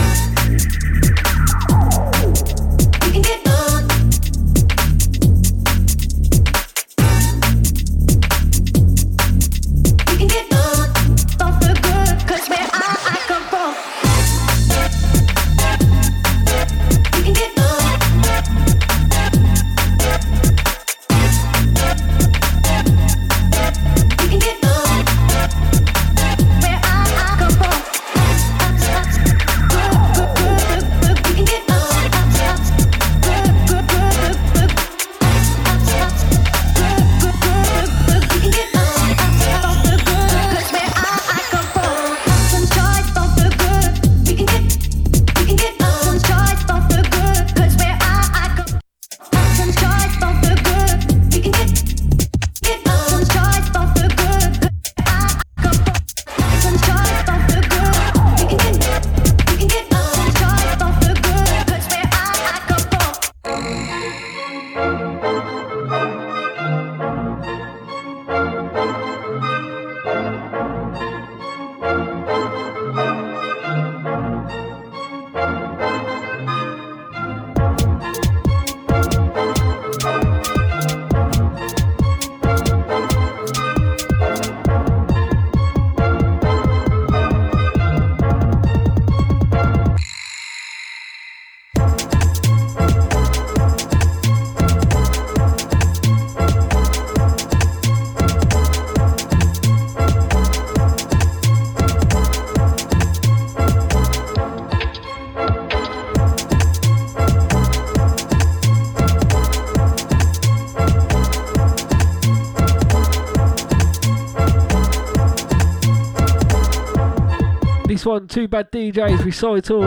This 118.02 118.06
one, 118.08 118.26
Two 118.26 118.48
Bad 118.48 118.72
DJs 118.72 119.24
we 119.24 119.30
saw 119.30 119.54
it 119.54 119.70
all. 119.70 119.84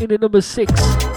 In 0.00 0.08
the 0.08 0.18
number 0.20 0.40
6. 0.40 1.09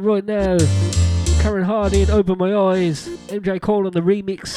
Right 0.00 0.24
now. 0.24 0.56
Karen 1.42 1.64
Harding, 1.64 2.10
Open 2.10 2.38
My 2.38 2.54
Eyes. 2.54 3.08
MJ 3.28 3.60
Cole 3.60 3.86
on 3.86 3.92
the 3.92 4.00
remix. 4.00 4.56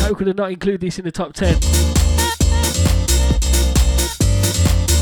How 0.00 0.14
could 0.14 0.28
I 0.28 0.32
not 0.32 0.52
include 0.52 0.80
this 0.80 0.98
in 1.00 1.04
the 1.04 1.10
top 1.10 1.32
10? 1.32 1.54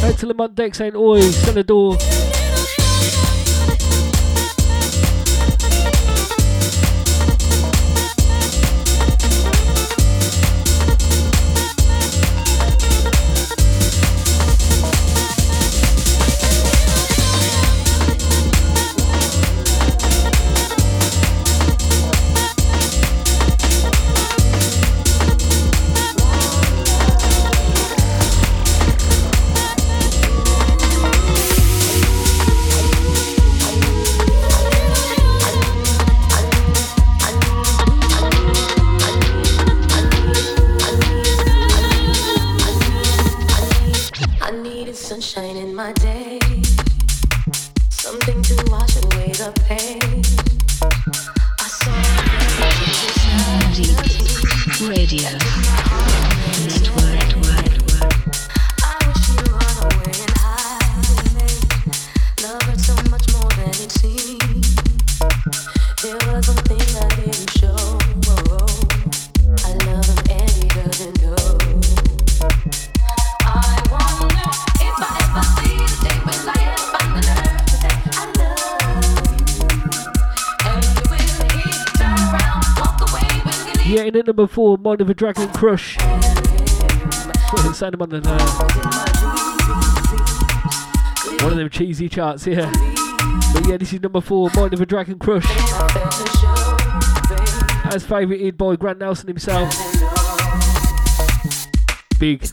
Out 0.04 0.18
to 0.18 0.26
Lamont 0.26 0.54
Dex 0.54 0.78
saying, 0.78 0.96
Oi, 0.96 1.20
Senador. 1.20 1.98
At 84.22 84.26
number 84.28 84.46
four, 84.46 84.78
Mind 84.78 85.00
of 85.00 85.10
a 85.10 85.14
Dragon 85.14 85.48
Crush. 85.48 85.96
Sign 87.74 87.94
him 87.94 88.02
on 88.02 88.08
the 88.10 88.22
uh, 88.24 88.38
one 91.42 91.52
of 91.52 91.58
them 91.58 91.68
cheesy 91.68 92.08
charts, 92.08 92.44
here. 92.44 92.70
But 93.52 93.66
yeah, 93.66 93.76
this 93.78 93.92
is 93.92 94.00
number 94.00 94.20
four, 94.20 94.48
Mind 94.54 94.74
of 94.74 94.80
a 94.80 94.86
Dragon 94.86 95.18
Crush. 95.18 95.44
As 97.92 98.06
favoured 98.06 98.56
by 98.56 98.76
Grant 98.76 98.98
Nelson 99.00 99.26
himself. 99.26 99.74
Big. 102.20 102.44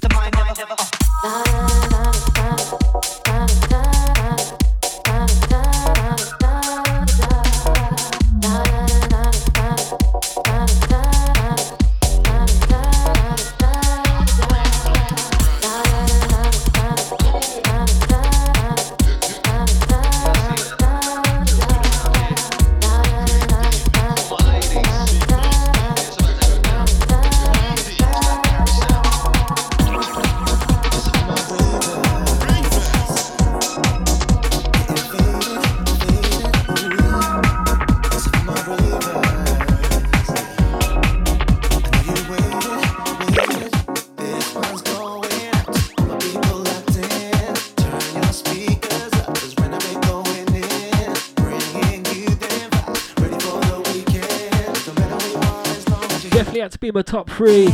In 56.89 56.95
my 56.95 57.03
top 57.03 57.29
three. 57.29 57.67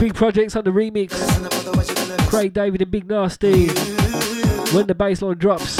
Big 0.00 0.14
projects 0.14 0.56
on 0.56 0.64
the 0.64 0.70
remix. 0.70 1.10
Craig 2.30 2.54
David 2.54 2.80
and 2.80 2.90
Big 2.90 3.06
Narstie. 3.06 3.68
When 4.72 4.86
the 4.86 4.94
bassline 4.94 5.36
drops. 5.36 5.76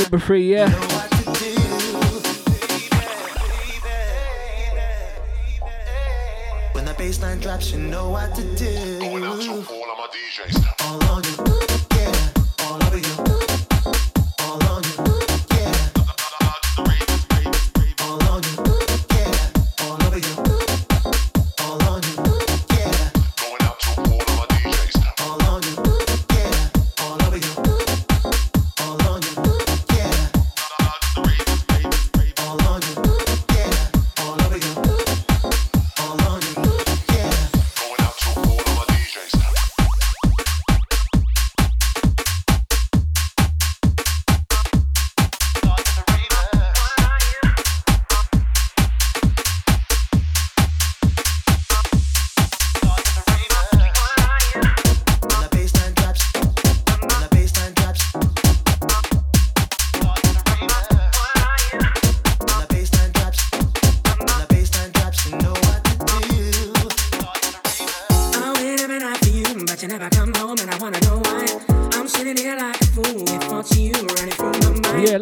Number 0.00 0.18
three, 0.18 0.50
yeah. 0.50 0.70
When 6.72 6.84
the 6.84 6.94
bassline 6.94 7.40
drops, 7.40 7.70
you 7.70 7.78
know 7.78 8.10
what 8.10 8.34
to 8.34 8.42
do. 8.56 8.69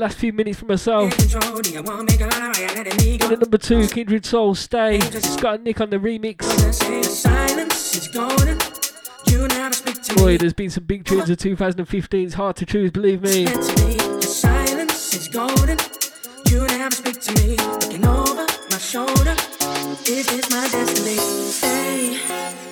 Last 0.08 0.20
few 0.20 0.32
minutes 0.32 0.58
for 0.58 0.64
myself. 0.64 1.14
Control, 1.18 1.60
do 1.60 1.70
you 1.70 1.82
want 1.82 2.10
me 2.10 2.16
gone? 2.16 2.32
Or 2.32 2.58
you 2.58 2.66
letting 2.68 2.96
me 2.96 3.16
In 3.16 3.30
at 3.30 3.40
number 3.40 3.58
two, 3.58 3.86
Kindred 3.88 4.24
Soul, 4.24 4.54
Stay. 4.54 5.00
Scott 5.00 5.56
and 5.56 5.64
Nick 5.64 5.82
on 5.82 5.90
the 5.90 5.98
remix. 5.98 6.44
Say 6.72 7.02
the 7.02 7.08
silence 7.08 7.94
is 7.94 8.08
golden. 8.08 8.58
You 9.26 9.46
never 9.48 9.74
speak 9.74 10.02
to 10.04 10.14
me. 10.14 10.22
Boy, 10.22 10.38
there's 10.38 10.54
been 10.54 10.70
some 10.70 10.84
big 10.84 11.04
tunes 11.04 11.28
of 11.28 11.36
2015. 11.36 12.24
It's 12.24 12.34
hard 12.34 12.56
to 12.56 12.64
choose, 12.64 12.90
believe 12.90 13.20
me. 13.20 13.44
to 13.44 13.52
me. 13.52 13.96
Your 13.96 14.22
silence 14.22 15.14
is 15.14 15.28
golden. 15.28 15.76
You 16.46 16.66
never 16.78 16.94
speak 16.94 17.20
to 17.20 17.32
me. 17.42 17.56
Looking 17.56 18.06
over 18.06 18.46
my 18.70 18.78
shoulder. 18.78 19.36
Is 20.06 20.50
my 20.50 20.68
destiny? 20.72 21.16
Stay 21.52 22.18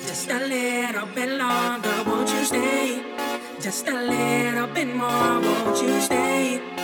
just 0.07 0.27
a 0.31 0.39
little 0.39 1.05
bit 1.13 1.37
longer. 1.37 2.03
Won't 2.07 2.29
you 2.29 2.43
stay? 2.45 3.03
Just 3.61 3.87
a 3.87 4.01
little 4.01 4.67
bit 4.73 4.87
more. 4.95 5.39
Won't 5.39 5.83
you 5.83 6.01
stay? 6.01 6.76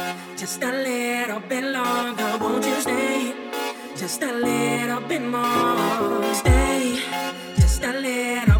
Just 0.43 0.61
a 0.61 0.73
little 0.73 1.39
bit 1.39 1.63
longer, 1.63 2.37
won't 2.37 2.65
you 2.65 2.75
stay? 2.81 3.33
Just 3.95 4.21
a 4.23 4.33
little 4.33 4.99
bit 5.07 5.21
more, 5.21 6.33
stay. 6.33 6.99
Just 7.55 7.81
a 7.81 7.93
little. 7.93 8.52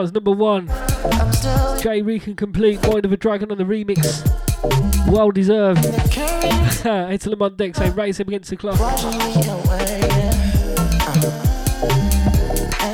was 0.00 0.12
number 0.12 0.30
one. 0.30 0.66
Jay 1.82 2.00
Reek 2.00 2.26
and 2.26 2.34
Complete, 2.34 2.80
Mind 2.88 3.04
of 3.04 3.12
a 3.12 3.18
Dragon 3.18 3.52
on 3.52 3.58
the 3.58 3.64
remix. 3.64 4.26
Well 5.06 5.30
deserved. 5.30 5.80
it's 5.84 7.26
Lamont 7.26 7.58
Dex 7.58 7.76
saying, 7.76 7.92
eh? 7.92 7.94
race 7.94 8.18
him 8.18 8.28
against 8.28 8.48
the 8.48 8.56
clock. 8.56 8.78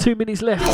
Two 0.00 0.16
minutes 0.16 0.42
left. 0.42 0.64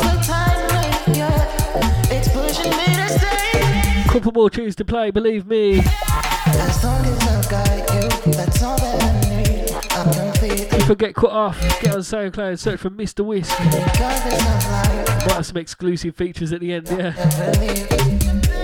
Couple 4.09 4.31
more 4.31 4.49
choose 4.49 4.75
to 4.77 4.85
play, 4.85 5.11
believe 5.11 5.45
me. 5.45 5.81
As 5.81 6.83
long 6.83 7.05
as 7.05 7.27
I've 7.27 7.49
got 7.49 8.25
you, 8.25 8.33
that's 8.33 8.63
all 8.63 8.77
that 8.77 9.03
I 9.03 9.43
need. 9.43 9.62
If 9.95 10.89
I 10.89 10.93
get 10.95 11.13
cut 11.13 11.29
off, 11.29 11.59
get 11.81 11.93
on 11.93 11.99
SoundCloud, 11.99 12.57
search 12.57 12.79
for 12.79 12.89
Mr. 12.89 13.23
Whisk. 13.23 13.57
Might 13.59 15.31
have 15.31 15.45
some 15.45 15.57
exclusive 15.57 16.15
features 16.15 16.51
at 16.51 16.61
the 16.61 16.73
end, 16.73 16.89
yeah. 16.89 18.62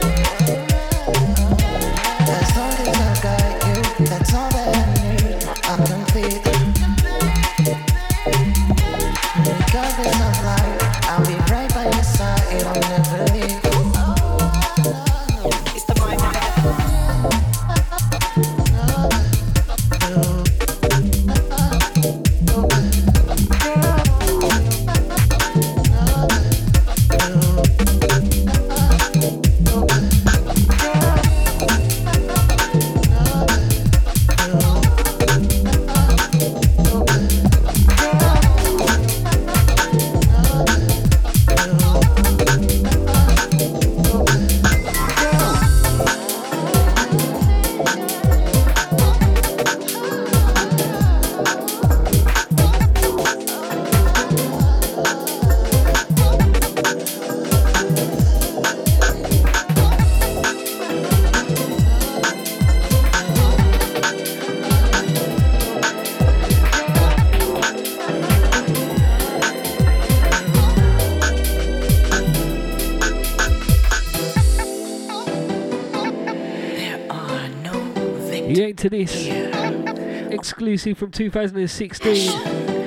releasing 80.85 80.95
from 80.95 81.11
2016 81.11 82.31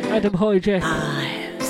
Adam 0.06 0.32
Hijack 0.32 0.82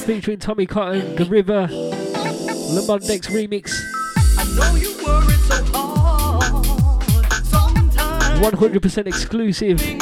featuring 0.04 0.38
Tommy 0.38 0.66
Cotton, 0.66 1.16
The 1.16 1.24
River, 1.24 1.66
Lamont 1.66 3.02
remix. 3.02 3.72
100% 8.40 9.06
exclusive. 9.08 10.01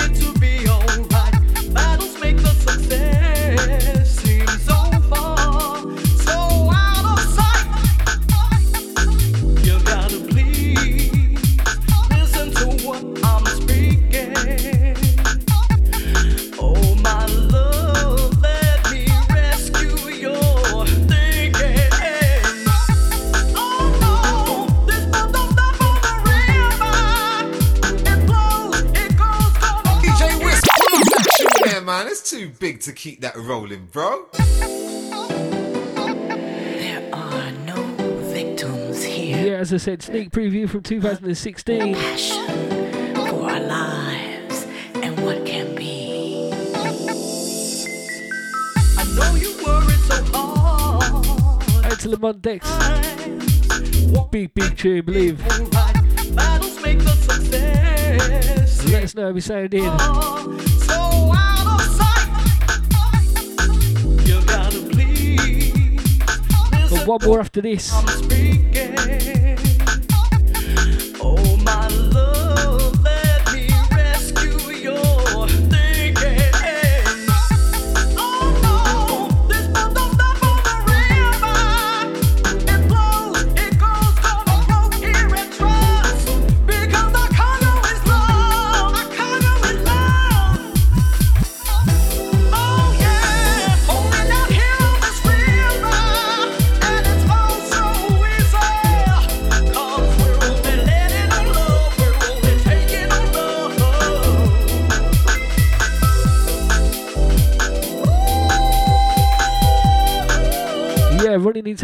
Big 32.81 32.87
to 32.87 32.93
keep 32.93 33.21
that 33.21 33.37
rolling, 33.37 33.87
bro. 33.87 34.27
There 36.79 37.11
are 37.13 37.53
no 37.67 37.83
victims 38.33 39.03
here. 39.03 39.47
Yeah, 39.47 39.59
as 39.59 39.73
I 39.73 39.77
said, 39.77 40.03
sneak 40.03 40.31
preview 40.31 40.69
from 40.69 40.83
2016. 40.83 41.95
Passion 41.95 43.15
For 43.15 43.51
our 43.51 43.61
lives 43.61 44.67
and 44.95 45.19
what 45.25 45.45
can 45.45 45.75
be. 45.75 46.51
I 48.97 49.05
know 49.17 49.35
you 49.35 49.57
worried 49.65 50.01
so 50.09 50.25
hard. 50.33 51.85
Out 51.85 52.01
to 52.01 52.09
Lamont 52.09 52.43
Dex. 52.43 52.67
Big, 54.31 54.55
big 54.55 54.77
tune, 54.79 55.05
believe. 55.05 55.39
Battles 56.35 56.83
make 56.83 56.99
the 57.01 57.11
success. 57.11 58.85
Let 58.91 59.05
us 59.05 59.15
know 59.15 59.27
how 59.27 59.33
we 59.33 59.41
sound 59.41 59.75
in. 59.75 59.85
Oh, 59.85 60.59
so 60.87 61.40
one 67.07 67.21
more 67.25 67.41
after 67.41 67.61
this. 67.61 67.93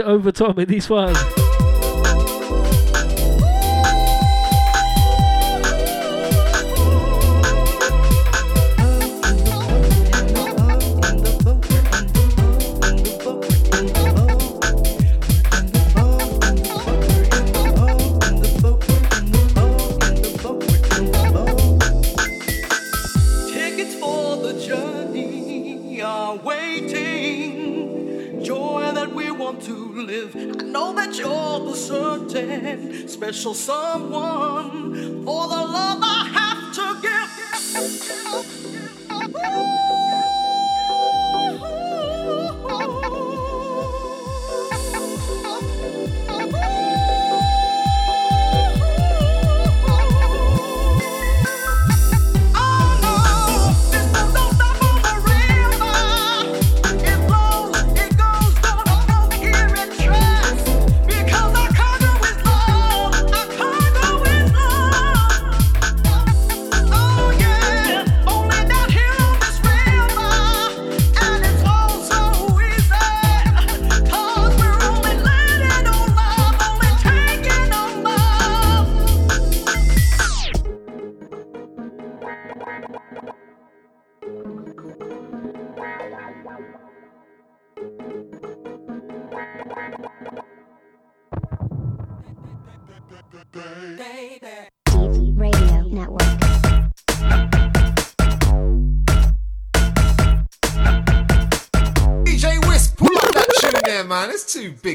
Overtime 0.07 0.59
in 0.59 0.69
this 0.69 0.89
one. 0.89 1.56
Want 29.47 29.63
to 29.63 29.93
live. 30.03 30.35
I 30.35 30.65
know 30.65 30.93
that 30.95 31.17
you're 31.17 31.61
the 31.71 31.77
certain 31.77 33.07
special 33.07 33.55
someone 33.55 35.25
for 35.25 35.47
the 35.47 35.63
love 35.77 36.01
I 36.03 36.29
have 36.39 36.75
to 36.75 36.97
DT 39.29 39.76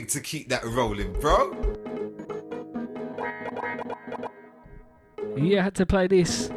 big 0.01 0.09
to 0.09 0.19
keep 0.19 0.49
that 0.49 0.63
rolling, 0.65 1.13
bro. 1.19 1.51
Yeah, 5.37 5.63
had 5.63 5.75
to 5.75 5.85
play 5.85 6.07
this. 6.07 6.49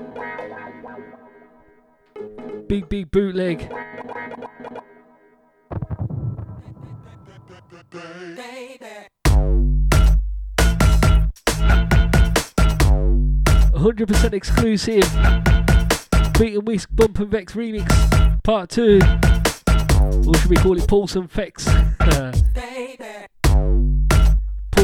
Big, 2.67 2.89
big 2.89 3.11
bootleg. 3.11 3.71
hundred 13.77 14.09
percent 14.09 14.33
exclusive. 14.33 15.03
Beat 16.39 16.55
and 16.55 16.67
Whisk 16.67 16.89
Bump 16.93 17.19
and 17.19 17.31
Vex 17.31 17.53
remix, 17.53 18.43
part 18.43 18.71
two. 18.71 18.99
Or 20.27 20.35
should 20.39 20.51
we 20.51 20.57
call 20.57 20.79
it 20.79 20.89
Pulse 20.89 21.17
and 21.17 21.31
Vex? 21.31 21.69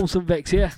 Pulse 0.00 0.14
and 0.14 0.26
Vex, 0.26 0.50
yeah. 0.50 0.70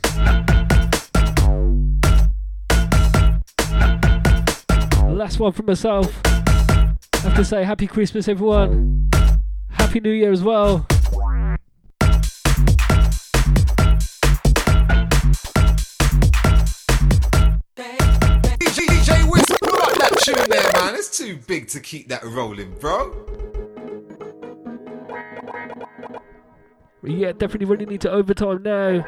Last 5.07 5.39
one 5.39 5.53
from 5.53 5.66
myself. 5.66 6.20
I 6.27 7.19
have 7.20 7.36
to 7.36 7.44
say 7.44 7.62
happy 7.62 7.86
Christmas, 7.86 8.27
everyone. 8.27 9.09
Happy 9.70 10.01
New 10.01 10.11
Year 10.11 10.32
as 10.32 10.43
well. 10.43 10.89
DJ, 18.59 18.86
DJ 18.89 19.28
pull 19.61 19.78
that 20.01 20.19
tune 20.24 20.51
there, 20.51 20.73
man. 20.73 20.97
It's 20.97 21.16
too 21.16 21.39
big 21.47 21.69
to 21.69 21.78
keep 21.78 22.09
that 22.09 22.24
rolling, 22.24 22.77
bro. 22.81 23.51
Yeah, 27.04 27.32
definitely 27.32 27.66
running 27.66 27.90
into 27.90 28.10
overtime 28.10 28.62
now. 28.62 29.04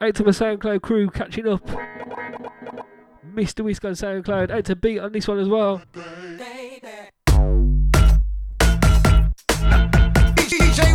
Out 0.00 0.14
to 0.14 0.24
my 0.24 0.30
SoundCloud 0.30 0.80
crew 0.82 1.10
catching 1.10 1.46
up. 1.46 1.66
Mr. 3.34 3.62
Whisk 3.62 3.84
on 3.84 3.92
SoundCloud. 3.92 4.50
Out 4.50 4.64
to 4.64 4.76
beat 4.76 4.98
on 4.98 5.12
this 5.12 5.28
one 5.28 5.38
as 5.38 5.48
well. 5.48 5.82
DJ 10.36 10.94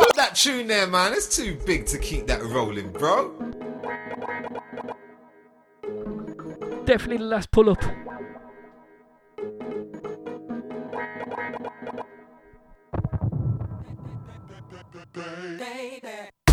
up 0.00 0.16
that 0.16 0.34
tune 0.34 0.66
there, 0.66 0.86
man. 0.86 1.12
It's 1.12 1.36
too 1.36 1.58
big 1.66 1.84
to 1.86 1.98
keep 1.98 2.26
that 2.28 2.42
rolling, 2.42 2.90
bro. 2.90 3.30
Definitely 6.86 7.18
the 7.18 7.24
last 7.24 7.50
pull 7.50 7.70
up. 7.70 7.82
baby. 15.14 15.56
baby. 15.58 16.43